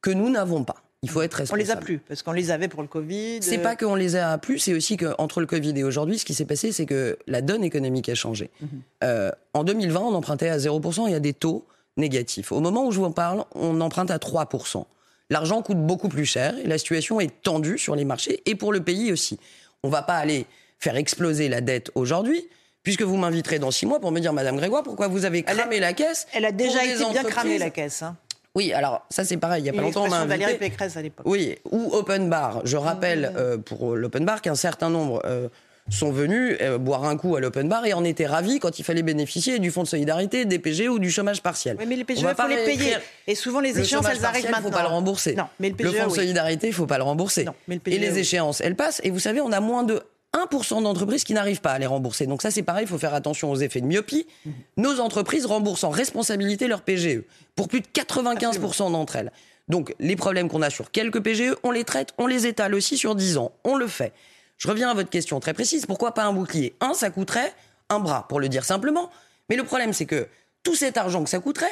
que 0.00 0.10
nous 0.10 0.30
n'avons 0.30 0.64
pas. 0.64 0.76
Il 1.02 1.10
faut 1.10 1.20
être 1.20 1.34
responsable. 1.34 1.62
On 1.62 1.64
les 1.64 1.70
a 1.70 1.76
plus 1.76 1.98
parce 1.98 2.22
qu'on 2.22 2.32
les 2.32 2.50
avait 2.50 2.68
pour 2.68 2.80
le 2.80 2.88
Covid. 2.88 3.38
C'est 3.42 3.58
pas 3.58 3.76
qu'on 3.76 3.94
les 3.94 4.16
a 4.16 4.38
plus, 4.38 4.58
c'est 4.58 4.72
aussi 4.72 4.96
qu'entre 4.96 5.40
le 5.40 5.46
Covid 5.46 5.78
et 5.78 5.84
aujourd'hui, 5.84 6.18
ce 6.18 6.24
qui 6.24 6.32
s'est 6.32 6.46
passé, 6.46 6.72
c'est 6.72 6.86
que 6.86 7.18
la 7.26 7.42
donne 7.42 7.62
économique 7.62 8.08
a 8.08 8.14
changé. 8.14 8.50
Mhm. 8.60 8.68
Euh, 9.04 9.30
en 9.52 9.64
2020, 9.64 10.00
on 10.00 10.14
empruntait 10.14 10.48
à 10.48 10.56
0% 10.56 11.06
et 11.08 11.14
à 11.14 11.20
des 11.20 11.34
taux 11.34 11.66
négatifs. 11.98 12.52
Au 12.52 12.60
moment 12.60 12.86
où 12.86 12.90
je 12.90 13.00
vous 13.00 13.04
en 13.04 13.12
parle, 13.12 13.44
on 13.54 13.80
emprunte 13.82 14.10
à 14.10 14.18
3%. 14.18 14.86
L'argent 15.30 15.62
coûte 15.62 15.78
beaucoup 15.78 16.08
plus 16.08 16.24
cher 16.24 16.54
et 16.58 16.66
la 16.66 16.78
situation 16.78 17.20
est 17.20 17.42
tendue 17.42 17.78
sur 17.78 17.96
les 17.96 18.04
marchés 18.04 18.42
et 18.46 18.54
pour 18.54 18.72
le 18.72 18.82
pays 18.82 19.12
aussi. 19.12 19.38
On 19.82 19.90
va 19.90 20.02
pas 20.02 20.16
aller 20.16 20.46
faire 20.78 20.96
exploser 20.96 21.48
la 21.48 21.60
dette 21.60 21.90
aujourd'hui, 21.94 22.48
puisque 22.84 23.02
vous 23.02 23.16
m'inviterez 23.16 23.58
dans 23.58 23.72
six 23.72 23.86
mois 23.86 23.98
pour 23.98 24.12
me 24.12 24.20
dire, 24.20 24.32
Madame 24.32 24.56
Grégoire, 24.56 24.84
pourquoi 24.84 25.08
vous 25.08 25.24
avez 25.24 25.42
cramé 25.42 25.80
la 25.80 25.92
caisse 25.92 26.28
Elle 26.32 26.44
a 26.44 26.52
déjà 26.52 26.84
été 26.84 27.04
bien 27.10 27.24
cramée 27.24 27.58
la 27.58 27.70
caisse. 27.70 28.02
Hein. 28.02 28.16
Oui, 28.54 28.72
alors 28.72 29.04
ça 29.10 29.24
c'est 29.24 29.36
pareil. 29.36 29.62
Il 29.62 29.66
y 29.66 29.68
a 29.68 29.72
pas 29.72 29.80
longtemps, 29.82 30.04
on 30.04 30.08
m'a 30.08 30.24
Valérie 30.24 30.58
Pécresse 30.58 30.96
à 30.96 31.02
l'époque. 31.02 31.26
Oui, 31.28 31.56
ou 31.72 31.92
open 31.92 32.30
bar. 32.30 32.60
Je 32.64 32.76
rappelle 32.76 33.32
euh, 33.36 33.58
pour 33.58 33.96
l'open 33.96 34.24
bar 34.24 34.42
qu'un 34.42 34.54
certain 34.54 34.90
nombre 34.90 35.20
euh, 35.24 35.48
sont 35.90 36.12
venus 36.12 36.56
euh, 36.60 36.78
boire 36.78 37.04
un 37.04 37.16
coup 37.16 37.34
à 37.34 37.40
l'open 37.40 37.68
bar 37.68 37.84
et 37.84 37.94
en 37.94 38.04
étaient 38.04 38.26
ravis 38.26 38.60
quand 38.60 38.78
il 38.78 38.84
fallait 38.84 39.02
bénéficier 39.02 39.58
du 39.58 39.72
fonds 39.72 39.82
de 39.82 39.88
solidarité, 39.88 40.44
des 40.44 40.60
PGE 40.60 40.88
ou 40.88 41.00
du 41.00 41.10
chômage 41.10 41.42
partiel. 41.42 41.76
Oui, 41.80 41.86
mais 41.88 41.96
les 41.96 42.04
PGE, 42.04 42.20
il 42.20 42.34
faut 42.34 42.48
les 42.48 42.64
payer. 42.64 42.96
Et 43.26 43.34
souvent 43.34 43.58
les 43.58 43.76
échéances, 43.80 44.06
elles 44.08 44.24
arrivent 44.24 44.44
maintenant. 44.44 44.58
Il 44.58 44.66
ne 44.66 44.70
faut 44.70 44.76
pas 44.76 44.82
le 44.82 44.88
rembourser. 44.88 45.34
Non, 45.34 45.48
mais 45.58 45.70
le, 45.70 45.74
PGE, 45.74 45.86
le 45.86 45.92
fonds 45.92 46.06
de 46.10 46.14
solidarité, 46.14 46.68
il 46.68 46.70
ne 46.70 46.76
faut 46.76 46.86
pas 46.86 46.98
le 46.98 47.04
rembourser. 47.04 47.42
Non, 47.42 47.54
mais 47.66 47.74
le 47.74 47.80
PGE, 47.80 47.96
et 47.96 47.98
les 47.98 48.18
échéances, 48.20 48.60
elles 48.60 48.76
passent. 48.76 49.00
Et 49.02 49.10
vous 49.10 49.18
savez, 49.18 49.40
on 49.40 49.50
a 49.50 49.60
moins 49.60 49.82
de 49.82 50.00
1% 50.34 50.82
d'entreprises 50.82 51.24
qui 51.24 51.32
n'arrivent 51.32 51.60
pas 51.60 51.72
à 51.72 51.78
les 51.78 51.86
rembourser. 51.86 52.26
Donc 52.26 52.42
ça, 52.42 52.50
c'est 52.50 52.62
pareil, 52.62 52.84
il 52.84 52.88
faut 52.88 52.98
faire 52.98 53.14
attention 53.14 53.50
aux 53.50 53.56
effets 53.56 53.80
de 53.80 53.86
myopie. 53.86 54.26
Mhm. 54.44 54.52
Nos 54.76 55.00
entreprises 55.00 55.46
remboursent 55.46 55.84
en 55.84 55.90
responsabilité 55.90 56.66
leur 56.66 56.82
PGE, 56.82 57.22
pour 57.54 57.68
plus 57.68 57.80
de 57.80 57.86
95% 57.86 58.90
d'entre 58.92 59.16
elles. 59.16 59.32
Donc 59.68 59.94
les 59.98 60.16
problèmes 60.16 60.48
qu'on 60.48 60.62
a 60.62 60.70
sur 60.70 60.90
quelques 60.90 61.20
PGE, 61.20 61.54
on 61.62 61.70
les 61.70 61.84
traite, 61.84 62.10
on 62.18 62.26
les 62.26 62.46
étale 62.46 62.74
aussi 62.74 62.98
sur 62.98 63.14
10 63.14 63.38
ans. 63.38 63.52
On 63.64 63.76
le 63.76 63.86
fait. 63.86 64.12
Je 64.58 64.68
reviens 64.68 64.90
à 64.90 64.94
votre 64.94 65.10
question 65.10 65.40
très 65.40 65.54
précise. 65.54 65.86
Pourquoi 65.86 66.12
pas 66.12 66.24
un 66.24 66.32
bouclier? 66.32 66.74
Un, 66.80 66.94
ça 66.94 67.10
coûterait 67.10 67.52
un 67.88 67.98
bras, 67.98 68.26
pour 68.28 68.40
le 68.40 68.48
dire 68.48 68.64
simplement. 68.64 69.10
Mais 69.48 69.56
le 69.56 69.64
problème, 69.64 69.92
c'est 69.92 70.06
que 70.06 70.28
tout 70.62 70.74
cet 70.74 70.96
argent 70.96 71.22
que 71.22 71.30
ça 71.30 71.38
coûterait, 71.38 71.66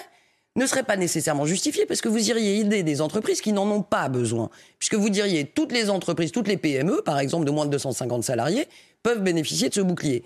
ne 0.57 0.67
serait 0.67 0.83
pas 0.83 0.97
nécessairement 0.97 1.47
justifié 1.47 1.87
parce 1.87 2.01
que 2.01 2.09
vous 2.09 2.29
iriez 2.29 2.59
aider 2.61 2.83
des 2.83 3.01
entreprises 3.01 3.41
qui 3.41 3.53
n'en 3.53 3.71
ont 3.71 3.83
pas 3.83 4.09
besoin. 4.09 4.51
Puisque 4.79 4.95
vous 4.95 5.11
diriez 5.11 5.45
toutes 5.45 5.73
les 5.73 5.91
entreprises, 5.91 6.33
toutes 6.33 6.49
les 6.49 6.57
PME, 6.57 7.03
par 7.05 7.19
exemple 7.19 7.45
de 7.45 7.51
moins 7.51 7.67
de 7.67 7.71
250 7.71 8.25
salariés, 8.25 8.69
peuvent 9.03 9.23
bénéficier 9.23 9.69
de 9.69 9.75
ce 9.75 9.81
bouclier. 9.81 10.25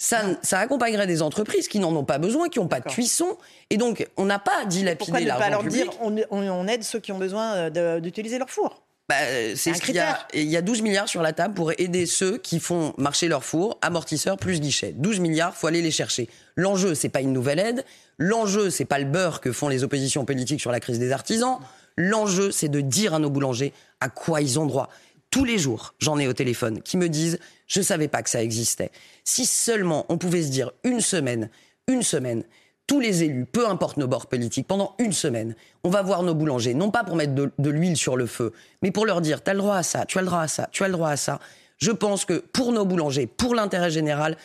Ça, 0.00 0.22
ça, 0.42 0.60
accompagnerait 0.60 1.08
des 1.08 1.22
entreprises 1.22 1.66
qui 1.66 1.80
n'en 1.80 1.94
ont 1.96 2.04
pas 2.04 2.18
besoin, 2.18 2.48
qui 2.48 2.60
n'ont 2.60 2.68
pas 2.68 2.78
de 2.78 2.88
cuisson. 2.88 3.36
Et 3.68 3.76
donc, 3.76 4.08
on 4.16 4.26
n'a 4.26 4.38
pas 4.38 4.64
dilapider 4.64 5.24
l'argent 5.24 5.26
Pourquoi 5.26 5.46
ne 5.46 5.50
pas 5.50 5.50
leur 5.50 5.64
dire 5.64 5.90
on, 6.30 6.68
aide 6.68 6.84
ceux 6.84 7.00
qui 7.00 7.10
ont 7.10 7.18
besoin 7.18 7.70
euh, 7.76 7.98
d'utiliser 7.98 8.38
leur 8.38 8.48
four? 8.48 8.80
Bah, 9.08 9.14
c'est 9.56 9.72
ce 9.72 9.80
qu'il 9.80 9.94
y 9.94 10.00
a. 10.00 10.26
Il 10.34 10.48
y 10.48 10.56
a 10.56 10.62
12 10.62 10.82
milliards 10.82 11.08
sur 11.08 11.22
la 11.22 11.32
table 11.32 11.54
pour 11.54 11.72
aider 11.78 12.04
ceux 12.04 12.36
qui 12.36 12.60
font 12.60 12.92
marcher 12.98 13.28
leur 13.28 13.42
four, 13.42 13.78
amortisseurs 13.80 14.36
plus 14.36 14.60
guichet. 14.60 14.92
12 14.94 15.20
milliards, 15.20 15.56
faut 15.56 15.66
aller 15.66 15.80
les 15.80 15.90
chercher. 15.90 16.28
L'enjeu, 16.56 16.94
c'est 16.94 17.08
pas 17.08 17.22
une 17.22 17.32
nouvelle 17.32 17.58
aide. 17.58 17.84
L'enjeu, 18.18 18.68
c'est 18.68 18.84
pas 18.84 18.98
le 18.98 19.06
beurre 19.06 19.40
que 19.40 19.50
font 19.50 19.68
les 19.68 19.82
oppositions 19.82 20.26
politiques 20.26 20.60
sur 20.60 20.72
la 20.72 20.80
crise 20.80 20.98
des 20.98 21.12
artisans. 21.12 21.58
L'enjeu, 21.96 22.50
c'est 22.50 22.68
de 22.68 22.82
dire 22.82 23.14
à 23.14 23.18
nos 23.18 23.30
boulangers 23.30 23.72
à 24.00 24.10
quoi 24.10 24.42
ils 24.42 24.58
ont 24.58 24.66
droit. 24.66 24.90
Tous 25.30 25.44
les 25.44 25.58
jours, 25.58 25.94
j'en 25.98 26.18
ai 26.18 26.28
au 26.28 26.32
téléphone 26.34 26.82
qui 26.82 26.96
me 26.96 27.08
disent 27.08 27.38
je 27.66 27.80
savais 27.80 28.08
pas 28.08 28.22
que 28.22 28.30
ça 28.30 28.42
existait. 28.42 28.90
Si 29.24 29.46
seulement 29.46 30.04
on 30.10 30.18
pouvait 30.18 30.42
se 30.42 30.48
dire 30.48 30.72
une 30.84 31.00
semaine, 31.00 31.48
une 31.86 32.02
semaine, 32.02 32.44
tous 32.88 32.98
les 32.98 33.22
élus, 33.22 33.44
peu 33.44 33.68
importe 33.68 33.98
nos 33.98 34.08
bords 34.08 34.26
politiques, 34.26 34.66
pendant 34.66 34.94
une 34.98 35.12
semaine, 35.12 35.54
on 35.84 35.90
va 35.90 36.02
voir 36.02 36.24
nos 36.24 36.34
boulangers, 36.34 36.74
non 36.74 36.90
pas 36.90 37.04
pour 37.04 37.14
mettre 37.14 37.34
de, 37.34 37.70
l'huile 37.70 37.96
sur 37.96 38.16
le 38.16 38.26
feu, 38.26 38.52
mais 38.82 38.90
pour 38.90 39.06
leur 39.06 39.20
dire, 39.20 39.44
tu 39.44 39.50
as 39.50 39.54
le 39.54 39.60
droit 39.60 39.76
à 39.76 39.82
ça, 39.84 40.06
tu 40.06 40.18
as 40.18 40.22
le 40.22 40.26
droit 40.26 40.40
à 40.40 40.48
ça, 40.48 40.68
tu 40.72 40.82
as 40.82 40.88
le 40.88 40.94
droit 40.94 41.10
à 41.10 41.16
ça. 41.16 41.38
Je 41.76 41.92
pense 41.92 42.24
que 42.24 42.32
pour 42.32 42.72
nos 42.72 42.84
boulangers, 42.84 43.26
pour 43.26 43.54
l'intérêt 43.54 43.90
général, 43.90 44.36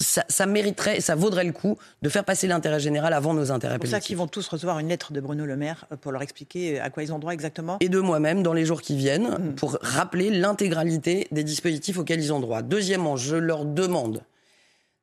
ça, 0.00 0.46
mériterait 0.46 1.02
ça 1.02 1.14
vaudrait 1.14 1.44
le 1.44 1.52
coup 1.52 1.76
de 2.00 2.08
faire 2.08 2.24
passer 2.24 2.46
l'intérêt 2.46 2.80
général 2.80 3.12
avant 3.12 3.34
nos 3.34 3.52
intérêts 3.52 3.74
politiques. 3.74 3.88
C'est 3.88 3.96
pour 3.96 4.02
ça 4.02 4.06
qu'ils 4.06 4.16
vont 4.16 4.26
tous 4.26 4.48
recevoir 4.48 4.78
une 4.78 4.88
lettre 4.88 5.12
de 5.12 5.20
Bruno 5.20 5.44
Le 5.44 5.56
Maire 5.58 5.84
euh, 5.92 5.96
pour 5.96 6.10
leur 6.10 6.22
expliquer 6.22 6.80
euh, 6.80 6.84
à 6.84 6.88
quoi 6.88 7.02
ils 7.02 7.12
ont 7.12 7.18
droit 7.18 7.32
exactement 7.32 7.76
Et 7.80 7.90
de 7.90 8.00
moi-même 8.00 8.42
dans 8.42 8.54
les 8.54 8.64
jours 8.64 8.80
qui 8.80 8.96
viennent 8.96 9.28
mmh. 9.28 9.54
pour 9.56 9.76
rappeler 9.82 10.30
l'intégralité 10.30 11.28
des 11.32 11.44
dispositifs 11.44 11.98
auxquels 11.98 12.20
ils 12.20 12.32
ont 12.32 12.40
droit. 12.40 12.62
Deuxièmement, 12.62 13.16
je 13.16 13.36
leur 13.36 13.66
demande 13.66 14.22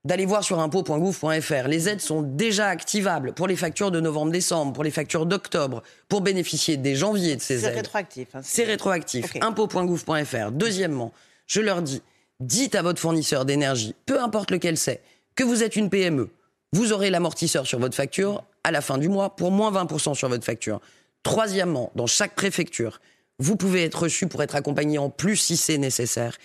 d'aller 0.08 0.26
voir 0.26 0.42
sur 0.42 0.60
impôt.gouv.fr. 0.60 1.68
Les 1.68 1.90
aides 1.90 2.00
sont 2.00 2.22
déjà 2.22 2.70
activables 2.70 3.34
pour 3.34 3.46
les 3.46 3.58
factures 3.58 3.92
de 3.92 4.00
novembre-décembre, 4.00 4.72
pour 4.72 4.86
les 4.86 4.90
factures 4.90 5.26
d'octobre, 5.26 5.84
pour 6.08 6.22
bénéficier 6.22 6.78
dès 6.78 6.96
janvier 6.96 7.36
de 7.36 7.42
ces 7.42 7.66
aides. 7.66 7.72
C'est 7.72 7.76
rétroactif. 7.76 8.28
Hein, 8.34 8.40
c'est 8.42 8.64
rétroactif. 8.64 9.34
Impôt.gouv.fr. 9.42 10.52
Deuxièmement, 10.52 11.12
je 11.46 11.60
leur 11.60 11.82
dis, 11.82 12.02
dites 12.40 12.76
à 12.76 12.84
votre 12.84 13.02
fournisseur 13.02 13.44
d'énergie, 13.44 13.96
peu 14.06 14.22
importe 14.22 14.50
lequel 14.50 14.78
c'est, 14.78 15.02
que 15.36 15.44
vous 15.44 15.62
êtes 15.62 15.76
une 15.76 15.90
PME. 15.90 16.30
Vous 16.72 16.94
aurez 16.94 17.10
l'amortisseur 17.10 17.68
sur 17.68 17.80
votre 17.80 17.96
facture 17.96 18.46
à 18.64 18.72
la 18.72 18.80
fin 18.80 18.98
du 18.98 19.10
mois 19.10 19.36
pour 19.36 19.52
moins 19.52 19.74
20% 19.74 20.14
sur 20.14 20.30
votre 20.30 20.46
facture. 20.46 20.80
Troisièmement, 21.24 21.92
dans 21.96 22.08
chaque 22.08 22.34
préfecture, 22.34 23.02
vous 23.40 23.58
pouvez 23.58 23.84
être 23.84 24.04
reçu 24.04 24.28
pour 24.28 24.42
être 24.42 24.56
accompagné 24.56 25.00
en 25.00 25.10
plus 25.10 25.36
si 25.36 25.58
c'est 25.58 25.78
nécessaire. 25.78 26.38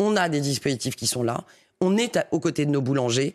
On 0.00 0.16
a 0.16 0.28
des 0.28 0.40
dispositifs 0.40 0.96
qui 0.96 1.06
sont 1.06 1.22
là 1.22 1.44
on 1.80 1.96
est 1.96 2.18
aux 2.30 2.40
côtés 2.40 2.66
de 2.66 2.70
nos 2.70 2.80
boulangers. 2.80 3.34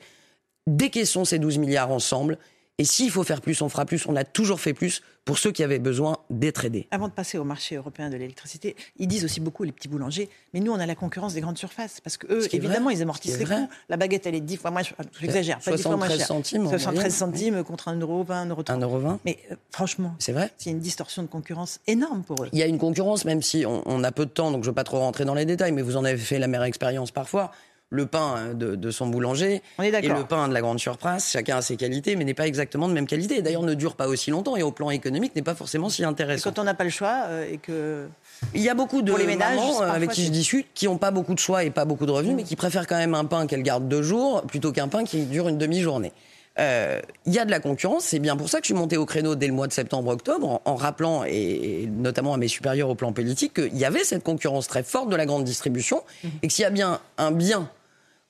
Décaissons 0.68 1.26
ces 1.26 1.40
12 1.40 1.58
milliards 1.58 1.92
ensemble. 1.92 2.38
Et 2.80 2.86
s'il 2.86 3.12
faut 3.12 3.24
faire 3.24 3.42
plus, 3.42 3.62
on 3.62 3.68
fera 3.68 3.86
plus. 3.86 4.08
On 4.08 4.16
a 4.16 4.24
toujours 4.24 4.62
fait 4.62 4.74
plus 4.74 5.02
pour 5.26 5.38
ceux 5.38 5.52
qui 5.52 5.64
avaient 5.64 5.80
besoin 5.80 6.18
d'être 6.30 6.64
aidés. 6.64 6.88
Avant 6.92 7.10
de 7.10 7.14
passer 7.14 7.38
au 7.38 7.44
marché 7.44 7.76
européen 7.76 8.10
de 8.10 8.16
l'électricité, 8.16 8.78
ils 8.98 9.08
disent 9.08 9.26
aussi 9.26 9.42
beaucoup, 9.42 9.64
les 9.64 9.74
petits 9.74 9.90
boulangers, 9.90 10.30
mais 10.54 10.62
nous, 10.62 10.72
on 10.72 10.80
a 10.80 10.86
la 10.86 10.96
concurrence 10.96 11.34
des 11.34 11.42
grandes 11.42 11.58
surfaces. 11.58 12.00
Parce 12.00 12.16
qu'eux, 12.16 12.48
évidemment, 12.54 12.90
ils 12.90 13.02
amortissent 13.02 13.38
les 13.38 13.46
coûts. 13.46 13.70
La 13.90 13.98
baguette, 13.98 14.26
elle 14.28 14.36
est 14.36 14.40
10 14.40 14.56
fois 14.56 14.72
moins 14.72 14.82
chère. 14.82 14.96
J'exagère, 15.20 15.62
73 15.62 16.26
centimes. 16.26 16.70
73 16.70 17.14
centimes 17.14 17.64
contre 17.66 17.90
1 17.90 18.00
euro, 18.00 18.24
20, 18.24 18.44
1 18.44 18.48
euro 18.48 18.64
1,20 18.64 19.18
Mais 19.26 19.38
euh, 19.52 19.56
franchement, 19.72 20.16
c'est 20.18 20.32
vrai. 20.32 20.50
C'est 20.58 20.70
une 20.70 20.80
distorsion 20.80 21.22
de 21.22 21.28
concurrence 21.28 21.82
énorme 21.86 22.24
pour 22.24 22.44
eux. 22.44 22.50
Il 22.54 22.60
y 22.60 22.64
a 22.64 22.68
une 22.68 22.80
concurrence, 22.80 23.26
même 23.26 23.42
si 23.42 23.66
on, 23.68 24.04
a 24.04 24.12
peu 24.14 24.26
de 24.26 24.32
temps, 24.32 24.52
donc 24.52 24.64
je 24.64 24.70
ne 24.70 24.72
veux 24.72 24.76
pas 24.76 24.86
trop 24.86 25.00
rentrer 25.00 25.26
dans 25.26 25.34
les 25.34 25.46
détails, 25.46 25.74
mais 25.74 25.82
vous 25.82 25.98
en 25.98 26.06
avez 26.06 26.18
fait 26.18 26.40
la 26.40 26.48
meilleure 26.48 26.64
expérience 26.64 27.12
parfois 27.12 27.52
le 27.92 28.06
pain 28.06 28.36
hein, 28.38 28.54
de, 28.54 28.92
son 28.92 29.08
boulanger 29.08 29.62
et 29.82 29.92
le 29.92 30.24
pain 30.24 30.48
de 30.48 30.54
la 30.54 30.62
grande 30.62 30.80
surprise, 30.80 31.26
chacun 31.26 31.58
a 31.58 31.62
ses 31.62 31.76
qualités, 31.76 32.16
mais 32.16 32.24
n'est 32.24 32.34
pas 32.34 32.48
exactement 32.48 32.88
de 32.88 32.94
même 32.94 33.08
qualité. 33.08 33.42
D'ailleurs, 33.42 33.64
ne 33.64 33.74
dure 33.74 33.96
pas 33.96 34.08
aussi 34.08 34.30
longtemps 34.30 34.56
et 34.58 34.64
au 34.64 34.72
plan 34.72 34.92
économique 34.92 35.36
n'est 35.36 35.42
pas 35.42 35.56
forcément 35.56 35.90
si 35.90 36.04
intéressant. 36.04 36.50
Et 36.50 36.54
quand 36.54 36.62
on 36.62 36.66
n'a 36.66 36.76
pas 36.76 36.84
le 36.84 36.90
choix 36.92 37.26
euh, 37.28 37.52
et 37.52 37.58
que 37.58 38.08
il 38.54 38.62
y 38.62 38.70
a 38.70 38.76
beaucoup 38.76 39.02
de 39.02 39.14
les 39.14 39.36
mamans 39.36 39.82
euh, 39.82 39.90
avec 39.90 40.12
qui 40.12 40.26
je 40.26 40.32
discute 40.32 40.68
qui 40.74 40.86
n'ont 40.86 40.98
pas 40.98 41.12
beaucoup 41.12 41.34
de 41.34 41.40
choix 41.40 41.64
et 41.64 41.72
pas 41.72 41.86
beaucoup 41.86 42.06
de 42.06 42.12
revenus, 42.12 42.36
mais 42.36 42.44
qui 42.44 42.56
préfèrent 42.56 42.88
quand 42.88 42.98
même 42.98 43.16
un 43.16 43.26
pain 43.26 43.48
qu'elles 43.48 43.64
gardent 43.64 43.88
deux 43.88 44.04
jours 44.04 44.44
plutôt 44.44 44.72
qu'un 44.72 44.88
pain 44.88 45.04
qui 45.04 45.26
dure 45.26 45.48
une 45.48 45.58
demi-journée. 45.58 46.14
Euh, 46.60 47.00
il 47.26 47.34
y 47.34 47.40
a 47.40 47.46
de 47.46 47.52
la 47.52 47.60
concurrence, 47.60 48.04
c'est 48.04 48.20
bien 48.20 48.36
pour 48.36 48.50
ça 48.50 48.60
que 48.60 48.66
je 48.66 48.74
suis 48.74 48.80
monté 48.80 48.98
au 48.98 49.06
créneau 49.06 49.36
dès 49.36 49.48
le 49.48 49.54
mois 49.54 49.68
de 49.68 49.74
septembre-octobre, 49.74 50.62
en, 50.66 50.76
rappelant, 50.76 51.24
et, 51.24 51.88
notamment 51.90 52.34
à 52.34 52.38
mes 52.38 52.50
supérieurs 52.50 52.90
au 52.90 52.96
plan 52.96 53.14
politique, 53.14 53.54
qu'il 53.54 53.78
y 53.78 53.86
avait 53.86 54.04
cette 54.04 54.24
concurrence 54.24 54.68
très 54.68 54.84
forte 54.84 55.10
de 55.10 55.16
la 55.16 55.26
grande 55.26 55.46
distribution, 55.46 56.02
mhm. 56.24 56.32
et 56.44 56.48
que 56.48 56.54
s'il 56.54 56.64
y 56.64 56.66
a 56.66 56.70
bien 56.70 57.00
un 57.18 57.32
bien 57.32 57.70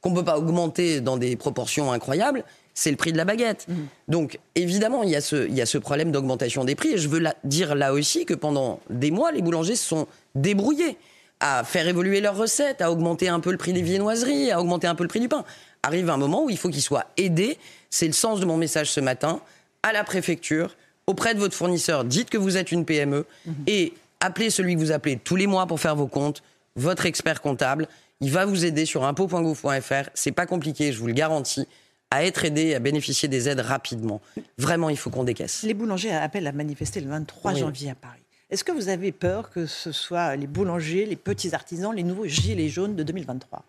qu'on 0.02 0.12
ne 0.12 0.16
peut 0.16 0.24
pas 0.26 0.38
augmenter 0.38 1.02
dans 1.02 1.18
des 1.18 1.36
proportions 1.36 1.92
incroyables, 1.92 2.44
c'est 2.74 2.92
le 2.92 2.98
prix 2.98 3.12
de 3.12 3.18
la 3.18 3.26
baguette. 3.26 3.66
Mmh. 3.68 3.74
Donc, 4.08 4.40
évidemment, 4.56 5.04
il 5.04 5.10
y, 5.10 5.16
a 5.16 5.22
ce, 5.22 5.48
il 5.48 5.54
y 5.54 5.62
a 5.62 5.66
ce 5.66 5.78
problème 5.78 6.12
d'augmentation 6.12 6.64
des 6.64 6.76
prix. 6.76 6.94
Et 6.94 6.98
je 6.98 7.10
veux 7.10 7.22
dire 7.44 7.76
là 7.76 7.94
aussi 7.94 8.26
que 8.26 8.34
pendant 8.34 8.80
des 8.90 9.12
mois, 9.12 9.32
les 9.32 9.42
boulangers 9.42 9.76
se 9.76 9.86
sont 9.86 10.08
débrouillés 10.36 10.98
à 11.42 11.64
faire 11.64 11.88
évoluer 11.88 12.22
leurs 12.22 12.38
recettes, 12.38 12.82
à 12.82 12.92
augmenter 12.92 13.30
un 13.30 13.40
peu 13.40 13.52
le 13.52 13.58
prix 13.58 13.74
des 13.74 13.82
viennoiseries, 13.82 14.52
à 14.52 14.62
augmenter 14.62 14.88
un 14.88 14.96
peu 14.96 15.04
le 15.04 15.10
prix 15.10 15.20
du 15.20 15.30
pain. 15.30 15.44
Arrive 15.84 16.10
un 16.10 16.18
moment 16.18 16.46
où 16.46 16.50
il 16.50 16.58
faut 16.58 16.70
qu'ils 16.70 16.82
soient 16.82 17.06
aidés. 17.18 17.58
C'est 17.90 18.08
le 18.08 18.14
sens 18.14 18.40
de 18.40 18.46
mon 18.46 18.58
message 18.58 18.92
ce 18.92 19.00
matin 19.00 19.42
à 19.84 19.94
la 19.94 20.04
préfecture, 20.04 20.76
auprès 21.08 21.34
de 21.34 21.40
votre 21.40 21.56
fournisseur. 21.56 22.04
Dites 22.04 22.30
que 22.30 22.38
vous 22.38 22.58
êtes 22.58 22.72
une 22.72 22.86
PME 22.86 23.26
mmh. 23.46 23.52
et 23.68 23.94
appelez 24.20 24.50
celui 24.50 24.76
que 24.76 24.80
vous 24.80 24.92
appelez 24.92 25.18
tous 25.18 25.38
les 25.38 25.48
mois 25.48 25.68
pour 25.68 25.80
faire 25.80 25.96
vos 25.96 26.08
comptes, 26.08 26.44
votre 26.76 27.06
expert 27.06 27.42
comptable. 27.42 27.88
Il 28.22 28.32
va 28.32 28.46
vous 28.46 28.66
aider 28.66 28.86
sur 28.86 29.06
impôt.gouv.fr. 29.06 30.10
C'est 30.14 30.32
pas 30.32 30.46
compliqué, 30.46 30.92
je 30.92 31.00
vous 31.00 31.08
le 31.08 31.14
garantis 31.14 31.68
à 32.12 32.26
être 32.26 32.44
aidé, 32.44 32.74
à 32.74 32.80
bénéficier 32.80 33.30
des 33.30 33.48
aides 33.48 33.60
rapidement. 33.60 34.20
Vraiment, 34.58 34.90
il 34.90 34.98
faut 34.98 35.10
qu'on 35.10 35.24
décaisse. 35.24 35.64
Les 35.64 35.74
boulangers 35.74 36.12
appellent 36.12 36.48
à 36.48 36.52
manifester 36.52 37.02
le 37.02 37.10
23 37.10 37.54
janvier 37.54 37.92
à 37.92 37.96
Paris. 37.96 38.24
Est-ce 38.50 38.64
que 38.64 38.72
vous 38.72 38.90
avez 38.90 39.12
peur 39.12 39.52
que 39.52 39.68
ce 39.68 39.92
soit 39.92 40.36
les 40.36 40.48
boulangers, 40.48 41.06
les 41.06 41.16
petits 41.16 41.54
artisans, 41.54 41.96
les 41.96 42.04
nouveaux 42.04 42.26
gilets 42.26 42.70
jaunes 42.70 42.96
de 42.96 43.04
2023 43.04 43.64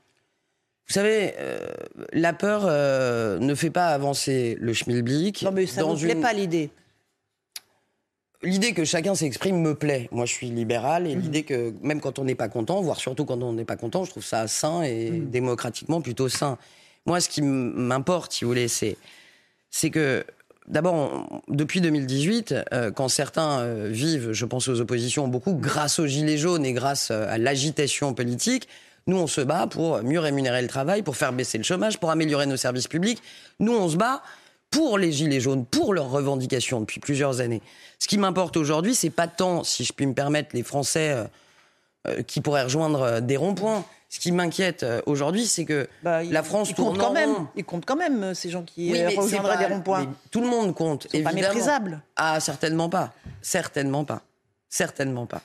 vous 0.89 0.95
savez, 0.95 1.35
euh, 1.39 1.69
la 2.13 2.33
peur 2.33 2.63
euh, 2.65 3.39
ne 3.39 3.55
fait 3.55 3.71
pas 3.71 3.91
avancer 3.91 4.57
le 4.59 4.73
schmilblick. 4.73 5.43
Non, 5.43 5.53
mais 5.53 5.67
ça 5.67 5.83
ne 5.83 5.87
vous 5.87 5.97
plaît 5.97 6.17
pas 6.17 6.33
l'idée 6.33 6.71
L'idée 8.43 8.73
que 8.73 8.85
chacun 8.85 9.15
s'exprime 9.15 9.61
me 9.61 9.75
plaît. 9.75 10.09
Moi, 10.13 10.25
je 10.25 10.33
suis 10.33 10.49
libéral 10.49 11.07
et 11.07 11.15
mhm. 11.15 11.23
l'idée 11.23 11.43
que 11.43 11.75
même 11.83 12.01
quand 12.01 12.19
on 12.19 12.25
n'est 12.25 12.35
pas 12.35 12.49
content, 12.49 12.81
voire 12.81 12.99
surtout 12.99 13.25
quand 13.25 13.43
on 13.43 13.53
n'est 13.53 13.67
pas 13.67 13.77
content, 13.77 14.05
je 14.05 14.11
trouve 14.11 14.25
ça 14.25 14.49
sain 14.49 14.83
et 14.83 15.11
mhm. 15.11 15.31
démocratiquement 15.31 16.01
plutôt 16.01 16.29
sain. 16.29 16.57
Moi, 17.07 17.21
ce 17.21 17.29
qui 17.29 17.43
m'importe, 17.43 18.33
si 18.33 18.45
vous 18.45 18.51
voulez, 18.51 18.69
c'est 18.69 18.97
c'est 19.71 19.91
que 19.91 20.25
d'abord, 20.67 21.43
depuis 21.49 21.81
2018, 21.81 22.55
euh, 22.73 22.91
quand 22.91 23.09
certains 23.09 23.61
euh, 23.61 23.89
vivent, 23.91 24.33
je 24.33 24.45
pense 24.45 24.69
aux 24.69 24.81
oppositions 24.81 25.29
beaucoup, 25.29 25.55
grâce 25.55 25.99
aux 25.99 26.07
gilets 26.07 26.39
jaunes 26.39 26.65
et 26.65 26.73
grâce 26.73 27.11
euh, 27.11 27.27
à 27.29 27.39
l'agitation 27.39 28.15
politique, 28.15 28.69
nous, 29.07 29.17
on 29.17 29.27
se 29.27 29.41
bat 29.41 29.67
pour 29.67 30.03
mieux 30.03 30.21
rémunérer 30.21 30.63
le 30.63 30.69
travail, 30.69 31.03
pour 31.03 31.17
faire 31.17 31.33
baisser 31.33 31.59
le 31.59 31.65
chômage, 31.65 31.99
pour 31.99 32.11
améliorer 32.11 32.47
nos 32.47 32.57
services 32.57 32.87
publics. 32.87 33.23
Nous, 33.59 33.73
on 33.73 33.89
se 33.89 33.97
bat 33.97 34.23
pour 34.71 34.99
les 34.99 35.13
Gilets 35.13 35.41
jaunes, 35.41 35.67
pour 35.67 35.93
leurs 35.93 36.11
revendications 36.11 36.81
depuis 36.81 37.01
plusieurs 37.01 37.41
années. 37.41 37.63
Ce 37.99 38.09
qui 38.09 38.19
m'importe 38.19 38.57
aujourd'hui, 38.57 38.95
c'est 38.95 39.11
pas 39.11 39.29
tant, 39.29 39.65
si 39.65 39.85
je 39.85 39.93
puis 39.93 40.07
me 40.07 40.15
permettre, 40.15 40.51
les 40.55 40.63
Français 40.63 41.11
euh, 41.13 41.25
euh, 42.09 42.23
qui 42.23 42.41
pourraient 42.41 42.63
rejoindre 42.63 43.03
euh, 43.03 43.21
des 43.21 43.37
ronds-points. 43.37 43.85
Ce 44.09 44.19
qui 44.19 44.33
m'inquiète 44.33 44.85
aujourd'hui, 45.07 45.47
c'est 45.47 45.65
que 45.65 45.89
bah, 46.03 46.25
la 46.25 46.43
France 46.43 46.75
tourne 46.75 46.99
quand 46.99 47.13
même. 47.13 47.33
Rond. 47.33 47.47
Ils 47.55 47.65
comptent 47.65 47.85
quand 47.85 47.95
même 47.95 48.35
ces 48.35 48.51
gens 48.51 48.65
qui 48.65 48.93
rejoindraient 49.15 49.59
des 49.59 49.73
ronds-points. 49.73 50.13
Tout 50.33 50.41
le 50.41 50.49
monde 50.49 50.75
compte. 50.75 51.07
C'est 51.13 51.23
pas 51.23 51.33
méprisable. 51.33 52.03
Ah, 52.17 52.41
certainement 52.41 52.89
pas. 52.89 53.13
Certainement 53.41 54.05
pas. 54.05 54.23
Certainement 54.69 55.27
pas. 55.27 55.43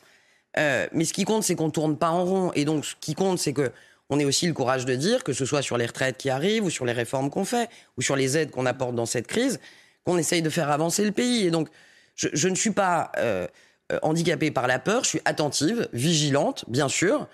mais 0.55 1.05
ce 1.05 1.13
qui 1.13 1.25
compte, 1.25 1.43
c'est 1.43 1.53
qu'on 1.53 1.69
tourne 1.69 1.95
pas 1.95 2.09
en 2.09 2.25
rond. 2.25 2.51
Et 2.55 2.65
donc, 2.65 2.85
ce 2.85 2.95
qui 2.99 3.13
compte, 3.13 3.37
c'est 3.37 3.53
que 3.53 3.71
on 4.09 4.19
ait 4.19 4.25
aussi 4.25 4.47
le 4.47 4.53
courage 4.53 4.85
de 4.85 4.95
dire 4.95 5.23
que 5.23 5.33
ce 5.33 5.45
soit 5.45 5.61
sur 5.61 5.77
les 5.77 5.85
retraites 5.85 6.17
qui 6.17 6.29
arrivent 6.29 6.65
ou 6.65 6.69
sur 6.69 6.85
les 6.85 6.93
réformes 6.93 7.29
qu'on 7.29 7.45
fait 7.45 7.69
ou 7.97 8.01
sur 8.01 8.15
les 8.15 8.37
aides 8.37 8.51
qu'on 8.51 8.65
apporte 8.65 8.95
dans 8.95 9.05
cette 9.05 9.27
crise, 9.27 9.59
qu'on 10.05 10.17
essaye 10.17 10.41
de 10.41 10.49
faire 10.49 10.69
avancer 10.69 11.03
le 11.03 11.11
pays. 11.11 11.45
Et 11.45 11.51
donc, 11.51 11.69
je, 12.15 12.47
ne 12.47 12.55
suis 12.55 12.71
pas 12.71 13.11
euh, 13.17 13.47
euh, 13.91 13.99
handicapée 14.01 14.51
par 14.51 14.67
la 14.67 14.79
peur, 14.79 15.03
je 15.03 15.09
suis 15.09 15.21
attentive, 15.25 15.89
vigilante, 15.91 16.65
bien 16.67 16.87
sûr. 16.87 17.27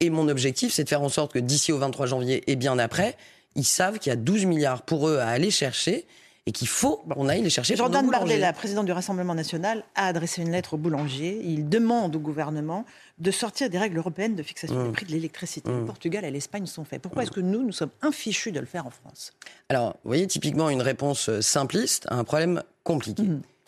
Et 0.00 0.10
mon 0.10 0.28
objectif, 0.28 0.72
c'est 0.72 0.84
de 0.84 0.88
faire 0.88 1.02
en 1.02 1.08
sorte 1.08 1.32
que 1.32 1.38
d'ici 1.38 1.72
au 1.72 1.78
23 1.78 2.06
janvier 2.06 2.50
et 2.50 2.56
bien 2.56 2.78
après, 2.78 3.16
ils 3.54 3.64
savent 3.64 3.98
qu'il 3.98 4.10
y 4.10 4.12
a 4.12 4.16
12 4.16 4.44
milliards 4.44 4.82
pour 4.82 5.08
eux 5.08 5.18
à 5.18 5.28
aller 5.28 5.50
chercher 5.50 6.06
et 6.46 6.52
qu'il 6.52 6.68
faut 6.68 7.02
qu'on 7.08 7.28
aille 7.28 7.42
les 7.42 7.50
chercher. 7.50 7.74
Jordan 7.74 8.10
Bardella, 8.10 8.52
président 8.52 8.84
du 8.84 8.92
Rassemblement 8.92 9.34
national, 9.34 9.82
a 9.94 10.06
adressé 10.06 10.42
une 10.42 10.50
lettre 10.50 10.74
au 10.74 10.76
boulanger. 10.76 11.40
Il 11.42 11.68
demande 11.68 12.16
au 12.16 12.18
gouvernement 12.18 12.84
de 13.18 13.30
sortir 13.30 13.70
des 13.70 13.78
règles 13.78 13.96
européennes 13.96 14.34
de 14.34 14.42
fixation 14.42 14.82
des 14.82 14.88
mmh. 14.90 14.92
prix 14.92 15.06
de 15.06 15.12
l'électricité. 15.12 15.70
Le 15.70 15.80
mmh. 15.80 15.86
Portugal 15.86 16.24
et 16.24 16.30
l'Espagne 16.30 16.66
sont 16.66 16.84
faits. 16.84 17.00
Pourquoi 17.00 17.22
mmh. 17.22 17.24
est-ce 17.24 17.30
que 17.32 17.40
nous, 17.40 17.64
nous 17.64 17.72
sommes 17.72 17.90
infichus 18.02 18.52
de 18.52 18.60
le 18.60 18.66
faire 18.66 18.86
en 18.86 18.90
France? 18.90 19.32
Alors, 19.70 19.92
vous 20.04 20.10
voyez, 20.10 20.26
typiquement 20.26 20.68
une 20.68 20.82
réponse 20.82 21.30
euh, 21.30 21.40
simpliste 21.40 22.06
à 22.10 22.16
un 22.16 22.24
problème 22.24 22.62
compliqué. 22.82 23.22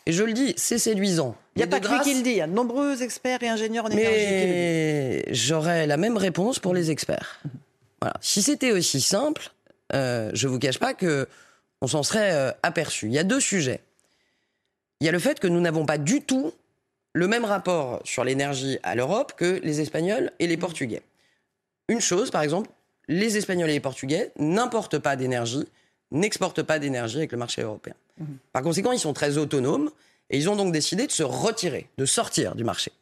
Et 0.05 0.13
je 0.13 0.23
le 0.23 0.35
dis, 0.35 0.53
c'est 0.59 0.79
séduisant. 0.79 1.35
Il 1.57 1.61
n'y 1.61 1.65
a 1.65 1.67
pas 1.67 1.81
que 1.81 1.89
lui 1.89 2.01
qui 2.01 2.15
le 2.15 2.23
dit, 2.23 2.31
il 2.31 2.37
y 2.37 2.41
a 2.43 2.47
de 2.47 2.53
nombreux 2.53 3.03
experts 3.03 3.43
et 3.43 3.49
ingénieurs 3.49 3.87
en 3.87 3.89
énergie 3.89 4.15
Mais 4.15 5.25
j'aurais 5.31 5.87
la 5.87 5.97
même 5.97 6.19
réponse 6.19 6.59
pour 6.59 6.75
les 6.75 6.91
experts. 6.91 7.41
Voilà. 8.03 8.15
Si 8.21 8.43
c'était 8.43 8.73
aussi 8.73 9.01
simple, 9.01 9.51
euh, 9.95 10.31
je 10.35 10.47
vous 10.47 10.59
cache 10.59 10.79
pas 10.79 10.93
que 10.93 11.27
on 11.81 11.87
s'en 11.87 12.03
serait 12.03 12.33
euh, 12.33 12.53
aperçu. 12.63 13.07
Il 13.07 13.13
y 13.13 13.19
a 13.19 13.25
deux 13.25 13.41
sujets. 13.41 13.81
Il 15.01 15.07
y 15.07 15.09
a 15.09 15.13
le 15.13 15.19
fait 15.19 15.41
que 15.41 15.47
nous 15.47 15.61
n'avons 15.61 15.87
pas 15.87 15.99
du 15.99 16.23
tout 16.23 16.53
le 17.13 17.29
même 17.29 17.45
rapport 17.45 18.01
sur 18.05 18.25
l'énergie 18.25 18.79
à 18.83 18.95
l'Europe 18.95 19.35
que 19.37 19.61
les 19.63 19.81
Espagnols 19.81 20.33
et 20.39 20.47
les 20.47 20.57
Portugais. 20.57 21.03
Une 21.89 22.01
chose, 22.01 22.31
par 22.31 22.43
exemple, 22.43 22.71
les 23.09 23.37
Espagnols 23.37 23.71
et 23.71 23.75
les 23.75 23.81
Portugais 23.81 24.33
n'importent 24.39 24.99
pas 24.99 25.17
d'énergie, 25.17 25.67
n'exportent 26.11 26.63
pas 26.63 26.79
d'énergie 26.79 27.19
avec 27.19 27.33
le 27.33 27.39
marché 27.39 27.63
européen. 27.63 27.95
Mhm. 28.19 28.39
Par 28.53 28.63
conséquent, 28.63 28.93
ils 28.93 28.99
sont 28.99 29.13
très 29.13 29.39
autonomes 29.39 29.91
et 30.31 30.39
ils 30.39 30.51
ont 30.51 30.57
donc 30.57 30.73
décidé 30.73 31.07
de 31.07 31.13
se 31.13 31.23
retirer, 31.23 31.89
de 31.99 32.05
sortir 32.05 32.55
du 32.55 32.65
marché. 32.65 32.93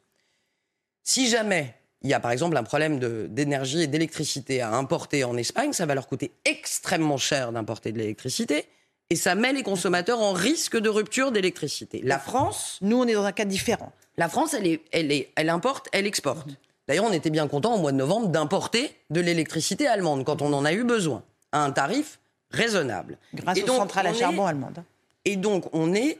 Si 1.02 1.28
jamais 1.28 1.74
il 2.04 2.10
y 2.10 2.14
a 2.14 2.20
par 2.20 2.30
exemple 2.30 2.56
un 2.56 2.62
problème 2.62 2.98
d'énergie 3.28 3.82
et 3.82 3.86
d'électricité 3.86 4.60
à 4.60 4.72
importer 4.74 5.24
en 5.24 5.36
Espagne, 5.38 5.72
ça 5.72 5.86
va 5.86 5.94
leur 5.94 6.06
coûter 6.06 6.32
extrêmement 6.44 7.16
cher 7.16 7.50
d'importer 7.50 7.92
de 7.92 7.98
l'électricité. 7.98 8.66
Et 9.08 9.16
ça 9.16 9.34
met 9.34 9.54
les 9.54 9.62
consommateurs 9.62 10.20
en 10.20 10.32
risque 10.32 10.78
de 10.78 10.90
rupture 10.90 11.32
d'électricité. 11.32 12.00
La 12.04 12.18
France. 12.18 12.78
Nous, 12.82 12.96
on 12.96 13.06
est 13.06 13.14
dans 13.14 13.24
un 13.24 13.32
cas 13.32 13.46
différent. 13.46 13.92
La 14.18 14.28
France, 14.28 14.54
elle, 14.54 14.66
est, 14.66 14.82
elle, 14.92 15.12
est, 15.12 15.30
elle 15.34 15.48
importe, 15.48 15.88
elle 15.92 16.06
exporte. 16.06 16.48
D'ailleurs, 16.88 17.06
on 17.06 17.12
était 17.12 17.30
bien 17.30 17.48
content 17.48 17.74
au 17.74 17.78
mois 17.78 17.92
de 17.92 17.96
novembre 17.96 18.28
d'importer 18.28 18.94
de 19.10 19.20
l'électricité 19.20 19.86
allemande 19.86 20.24
quand 20.24 20.42
on 20.42 20.52
en 20.52 20.64
a 20.66 20.74
eu 20.74 20.84
besoin, 20.84 21.22
à 21.52 21.64
un 21.64 21.70
tarif 21.70 22.18
raisonnable. 22.50 23.16
Grâce 23.34 23.62
aux 23.62 23.66
centrales 23.66 24.08
à 24.08 24.14
charbon 24.14 24.44
allemandes. 24.44 24.84
Et 25.24 25.36
donc, 25.36 25.64
on 25.72 25.94
est, 25.94 26.18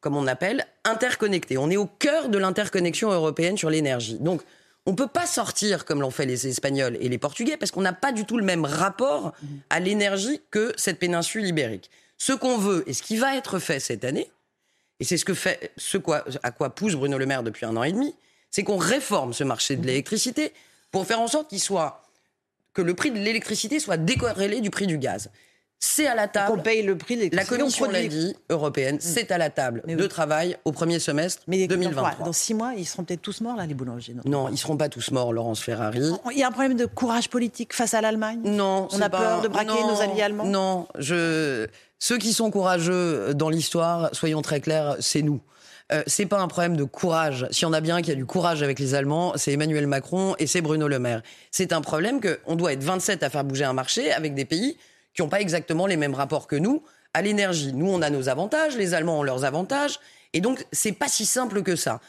comme 0.00 0.16
on 0.16 0.26
appelle, 0.26 0.66
interconnecté. 0.84 1.56
On 1.56 1.70
est 1.70 1.76
au 1.76 1.86
cœur 1.86 2.28
de 2.28 2.38
l'interconnexion 2.38 3.12
européenne 3.12 3.56
sur 3.56 3.70
l'énergie. 3.70 4.18
Donc, 4.18 4.42
on 4.90 4.94
peut 4.96 5.06
pas 5.06 5.26
sortir 5.26 5.84
comme 5.84 6.00
l'ont 6.00 6.10
fait 6.10 6.26
les 6.26 6.48
Espagnols 6.48 6.98
et 7.00 7.08
les 7.08 7.16
Portugais 7.16 7.56
parce 7.56 7.70
qu'on 7.70 7.80
n'a 7.80 7.92
pas 7.92 8.10
du 8.10 8.24
tout 8.24 8.36
le 8.36 8.42
même 8.42 8.64
rapport 8.64 9.32
à 9.70 9.78
l'énergie 9.78 10.40
que 10.50 10.72
cette 10.76 10.98
péninsule 10.98 11.46
ibérique. 11.46 11.90
Ce 12.18 12.32
qu'on 12.32 12.58
veut 12.58 12.82
et 12.88 12.92
ce 12.92 13.00
qui 13.00 13.16
va 13.16 13.36
être 13.36 13.60
fait 13.60 13.78
cette 13.78 14.04
année, 14.04 14.28
et 14.98 15.04
c'est 15.04 15.16
ce 15.16 15.24
que 15.24 15.32
fait, 15.32 15.70
ce 15.76 15.96
quoi, 15.96 16.24
à 16.42 16.50
quoi 16.50 16.74
pousse 16.74 16.96
Bruno 16.96 17.18
Le 17.18 17.26
Maire 17.26 17.44
depuis 17.44 17.66
un 17.66 17.76
an 17.76 17.84
et 17.84 17.92
demi, 17.92 18.16
c'est 18.50 18.64
qu'on 18.64 18.78
réforme 18.78 19.32
ce 19.32 19.44
marché 19.44 19.76
de 19.76 19.86
l'électricité 19.86 20.52
pour 20.90 21.06
faire 21.06 21.20
en 21.20 21.28
sorte 21.28 21.48
qu'il 21.48 21.60
soit 21.60 22.02
que 22.74 22.82
le 22.82 22.94
prix 22.94 23.12
de 23.12 23.18
l'électricité 23.18 23.78
soit 23.78 23.96
décorrélé 23.96 24.60
du 24.60 24.70
prix 24.70 24.88
du 24.88 24.98
gaz. 24.98 25.30
C'est 25.82 26.06
à 26.06 26.14
la 26.14 26.28
table. 26.28 26.58
On 26.58 26.62
paye 26.62 26.82
le 26.82 26.94
prix 26.94 27.16
de 27.16 27.34
La 27.34 27.44
Commission 27.44 27.90
l'a 27.90 28.06
dit, 28.06 28.36
européenne, 28.50 28.96
mm. 28.96 29.00
c'est 29.00 29.32
à 29.32 29.38
la 29.38 29.48
table 29.48 29.82
de 29.86 30.06
travail 30.06 30.56
au 30.66 30.72
premier 30.72 30.98
semestre 30.98 31.42
Mais 31.48 31.66
2023. 31.66 32.26
Dans 32.26 32.32
six 32.34 32.52
mois, 32.52 32.74
ils 32.76 32.84
seront 32.84 33.04
peut-être 33.04 33.22
tous 33.22 33.40
morts, 33.40 33.56
là, 33.56 33.64
les 33.64 33.72
boulangers. 33.72 34.14
Non, 34.26 34.48
ils 34.48 34.52
ne 34.52 34.56
seront 34.56 34.76
pas 34.76 34.90
tous 34.90 35.10
morts, 35.10 35.32
Laurence 35.32 35.62
Ferrari. 35.62 36.12
Il 36.32 36.38
y 36.38 36.42
a 36.42 36.48
un 36.48 36.52
problème 36.52 36.74
de 36.74 36.84
courage 36.84 37.30
politique 37.30 37.72
face 37.72 37.94
à 37.94 38.02
l'Allemagne? 38.02 38.40
Non. 38.44 38.88
On 38.92 39.00
a 39.00 39.08
peur 39.08 39.40
de 39.40 39.48
braquer 39.48 39.82
nos 39.82 40.00
alliés 40.00 40.22
allemands? 40.22 40.44
Non. 40.44 40.86
Je... 40.98 41.66
Ceux 41.98 42.18
qui 42.18 42.32
sont 42.32 42.50
courageux 42.50 43.34
dans 43.34 43.48
l'histoire, 43.48 44.10
soyons 44.12 44.42
très 44.42 44.60
clairs, 44.60 44.96
c'est 45.00 45.22
nous. 45.22 45.40
Euh, 45.92 46.02
c'est 46.06 46.26
pas 46.26 46.40
un 46.40 46.48
problème 46.48 46.76
de 46.76 46.84
courage. 46.84 47.46
Si 47.50 47.64
on 47.64 47.72
a 47.72 47.80
bien 47.80 48.00
qui 48.00 48.10
a 48.10 48.14
du 48.14 48.26
courage 48.26 48.62
avec 48.62 48.78
les 48.78 48.94
Allemands, 48.94 49.32
c'est 49.36 49.52
Emmanuel 49.52 49.86
Macron 49.86 50.34
et 50.38 50.46
c'est 50.46 50.60
Bruno 50.60 50.88
Le 50.88 50.98
Maire. 50.98 51.22
C'est 51.50 51.72
un 51.72 51.80
problème 51.80 52.20
qu'on 52.20 52.54
doit 52.54 52.72
être 52.72 52.84
27 52.84 53.22
à 53.22 53.30
faire 53.30 53.44
bouger 53.44 53.64
un 53.64 53.72
marché 53.72 54.12
avec 54.12 54.34
des 54.34 54.44
pays 54.44 54.76
qui 55.20 55.22
n'ont 55.22 55.28
pas 55.28 55.42
exactement 55.42 55.86
les 55.86 55.98
mêmes 55.98 56.14
rapports 56.14 56.46
que 56.46 56.56
nous 56.56 56.82
à 57.12 57.20
l'énergie. 57.20 57.74
Nous, 57.74 57.86
on 57.86 58.00
a 58.00 58.08
nos 58.08 58.30
avantages, 58.30 58.74
les 58.74 58.94
Allemands 58.94 59.18
ont 59.18 59.22
leurs 59.22 59.44
avantages, 59.44 60.00
et 60.32 60.40
donc 60.40 60.64
c'est 60.72 60.92
pas 60.92 61.08
si 61.08 61.26
simple 61.26 61.62
que 61.62 61.76
ça. 61.76 62.00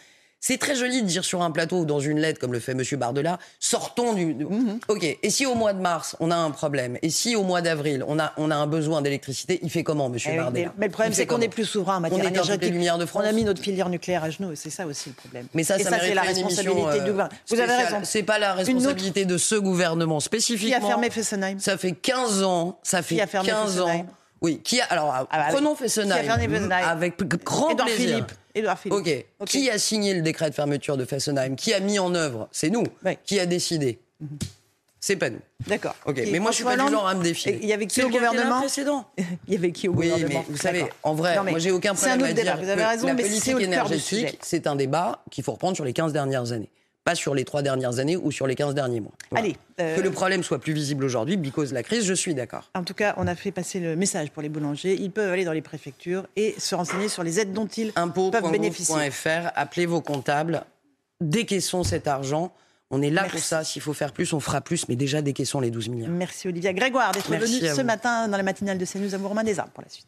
C'est 0.43 0.57
très 0.57 0.75
joli 0.75 1.03
de 1.03 1.07
dire 1.07 1.23
sur 1.23 1.43
un 1.43 1.51
plateau 1.51 1.77
ou 1.77 1.85
dans 1.85 1.99
une 1.99 2.19
lettre, 2.19 2.39
comme 2.39 2.51
le 2.51 2.59
fait 2.59 2.71
M. 2.71 2.83
Bardella, 2.97 3.37
sortons 3.59 4.13
du. 4.13 4.33
Mhm. 4.33 4.79
Ok. 4.87 5.17
Et 5.21 5.29
si 5.29 5.45
au 5.45 5.53
mois 5.53 5.73
de 5.73 5.79
mars 5.79 6.15
on 6.19 6.31
a 6.31 6.35
un 6.35 6.49
problème, 6.49 6.97
et 7.03 7.11
si 7.11 7.35
au 7.35 7.43
mois 7.43 7.61
d'avril 7.61 8.03
on 8.07 8.17
a 8.19 8.33
on 8.37 8.49
a 8.49 8.55
un 8.55 8.65
besoin 8.67 9.03
d'électricité, 9.03 9.59
il 9.61 9.69
fait 9.69 9.83
comment, 9.83 10.07
M. 10.07 10.17
Eh 10.25 10.35
Bardella? 10.35 10.73
Mais 10.77 10.87
le 10.87 10.91
problème 10.91 11.13
c'est 11.13 11.27
qu'on 11.27 11.41
est 11.41 11.47
plus 11.47 11.65
souverain 11.65 11.97
en 11.97 11.99
matière 12.01 12.25
énergétique. 12.25 12.73
De 12.81 13.05
France. 13.05 13.23
On 13.23 13.29
a 13.29 13.31
mis 13.31 13.43
notre 13.43 13.61
filière 13.61 13.89
nucléaire 13.89 14.23
à 14.23 14.31
genoux, 14.31 14.55
c'est 14.55 14.71
ça 14.71 14.87
aussi 14.87 15.09
le 15.09 15.15
problème. 15.15 15.45
Mais 15.53 15.63
ça, 15.63 15.77
ça, 15.77 15.99
c'est 15.99 16.13
la 16.15 16.23
responsabilité 16.23 16.99
du 16.99 17.11
gouvernement. 17.11 17.29
Vous 17.47 17.59
avez 17.59 17.75
raison. 17.75 17.97
C'est 18.03 18.23
pas 18.23 18.39
la 18.39 18.53
responsabilité 18.53 19.25
de 19.25 19.37
ce 19.37 19.55
gouvernement 19.55 20.19
spécifiquement. 20.19 20.79
Qui 20.79 20.83
a 20.83 20.87
fermé 20.87 21.09
Fessenheim 21.09 21.59
Ça 21.59 21.77
fait 21.77 21.91
15 21.91 22.43
ans. 22.43 22.79
Ça 22.81 23.03
fait 23.03 23.17
15 23.17 23.81
ans. 23.81 24.05
Oui, 24.41 24.59
qui 24.63 24.81
a 24.81 24.85
alors 24.85 25.13
ah 25.13 25.27
bah 25.31 25.47
prenons 25.51 25.75
Fessenheim. 25.75 26.23
Fermé 26.23 26.73
Avec 26.73 27.17
grand 27.43 27.75
plaisir. 27.75 27.95
Philippe. 27.95 28.31
Édouard 28.55 28.79
Philippe. 28.79 29.25
ok. 29.39 29.47
Qui 29.47 29.69
a 29.69 29.77
signé 29.77 30.13
le 30.13 30.21
décret 30.21 30.49
de 30.49 30.55
fermeture 30.55 30.97
de 30.97 31.05
Fessenheim? 31.05 31.55
Qui 31.55 31.73
a 31.73 31.79
mis 31.79 31.99
en 31.99 32.13
œuvre? 32.15 32.49
C'est 32.51 32.69
nous. 32.69 32.83
Qui 33.23 33.39
a 33.39 33.45
décidé? 33.45 33.99
Mhm. 34.19 34.39
C'est 35.03 35.15
pas 35.15 35.31
nous. 35.31 35.39
D'accord. 35.65 35.95
Ok. 36.05 36.21
Mais 36.31 36.37
moi, 36.37 36.51
je 36.51 36.57
suis 36.57 36.63
pas 36.63 36.77
du 36.77 36.91
genre 36.91 37.07
à 37.07 37.15
me 37.15 37.23
défier. 37.23 37.57
Il 37.61 37.67
y 37.67 37.73
avait 37.73 37.87
qui 37.87 38.03
au 38.03 38.09
gouvernement 38.09 38.59
précédent 38.59 39.05
Il 39.47 39.53
y 39.53 39.57
avait 39.57 39.71
qui 39.71 39.87
au 39.87 39.93
oui, 39.93 40.09
gouvernement 40.09 40.39
Oui, 40.41 40.45
mais 40.47 40.53
vous 40.53 40.61
savez, 40.61 40.85
en 41.01 41.15
vrai, 41.15 41.37
moi, 41.43 41.57
j'ai 41.57 41.71
aucun 41.71 41.95
problème 41.95 42.23
à 42.23 42.33
dire 42.33 42.57
Vous 42.57 42.69
avez 42.69 42.83
raison, 42.83 43.07
la 43.07 43.15
politique 43.15 43.59
énergétique, 43.59 44.37
c'est 44.41 44.67
un 44.67 44.75
débat 44.75 45.23
qu'il 45.31 45.43
faut 45.43 45.53
reprendre 45.53 45.75
sur 45.75 45.85
les 45.85 45.93
15 45.93 46.13
dernières 46.13 46.51
années 46.51 46.69
pas 47.03 47.15
sur 47.15 47.33
les 47.33 47.45
trois 47.45 47.61
dernières 47.61 47.99
années 47.99 48.17
ou 48.17 48.31
sur 48.31 48.47
les 48.47 48.55
15 48.55 48.75
derniers 48.75 48.99
mois. 48.99 49.13
Allez, 49.35 49.55
euh, 49.79 49.95
Que 49.95 50.01
le 50.01 50.11
problème 50.11 50.43
soit 50.43 50.59
plus 50.59 50.73
visible 50.73 51.03
aujourd'hui, 51.03 51.37
because 51.37 51.73
la 51.73 51.83
crise, 51.83 52.05
je 52.05 52.13
suis 52.13 52.33
d'accord. 52.33 52.69
En 52.75 52.83
tout 52.83 52.93
cas, 52.93 53.13
on 53.17 53.27
a 53.27 53.35
fait 53.35 53.51
passer 53.51 53.79
le 53.79 53.95
message 53.95 54.31
pour 54.31 54.41
les 54.41 54.49
boulangers. 54.49 54.93
Ils 54.93 55.11
peuvent 55.11 55.31
aller 55.31 55.45
dans 55.45 55.53
les 55.53 55.61
préfectures 55.61 56.27
et 56.35 56.55
se 56.57 56.75
renseigner 56.75 57.09
sur 57.09 57.23
les 57.23 57.39
aides 57.39 57.53
dont 57.53 57.67
ils 57.67 57.91
peuvent 57.93 58.51
bénéficier. 58.51 59.11
.fr, 59.11 59.49
appelez 59.55 59.85
vos 59.85 60.01
comptables, 60.01 60.63
décaissons 61.19 61.83
cet 61.83 62.07
argent. 62.07 62.53
On 62.91 63.01
est 63.01 63.09
là 63.09 63.23
pour 63.23 63.39
ça. 63.39 63.63
S'il 63.63 63.81
faut 63.81 63.93
faire 63.93 64.11
plus, 64.11 64.33
on 64.33 64.39
fera 64.39 64.59
plus. 64.61 64.87
Mais 64.89 64.97
déjà, 64.97 65.21
décaissons 65.21 65.61
les 65.61 65.71
12 65.71 65.89
milliards. 65.89 66.11
Merci 66.11 66.49
Olivia 66.49 66.73
Grégoire 66.73 67.13
d'être 67.13 67.31
venue 67.31 67.45
ce 67.73 67.81
matin 67.81 68.27
dans 68.27 68.37
la 68.37 68.43
matinale 68.43 68.77
de 68.77 68.85
CNews 68.85 69.15
à 69.15 69.17
Arts 69.17 69.69
pour 69.69 69.83
la 69.83 69.89
suite. 69.89 70.07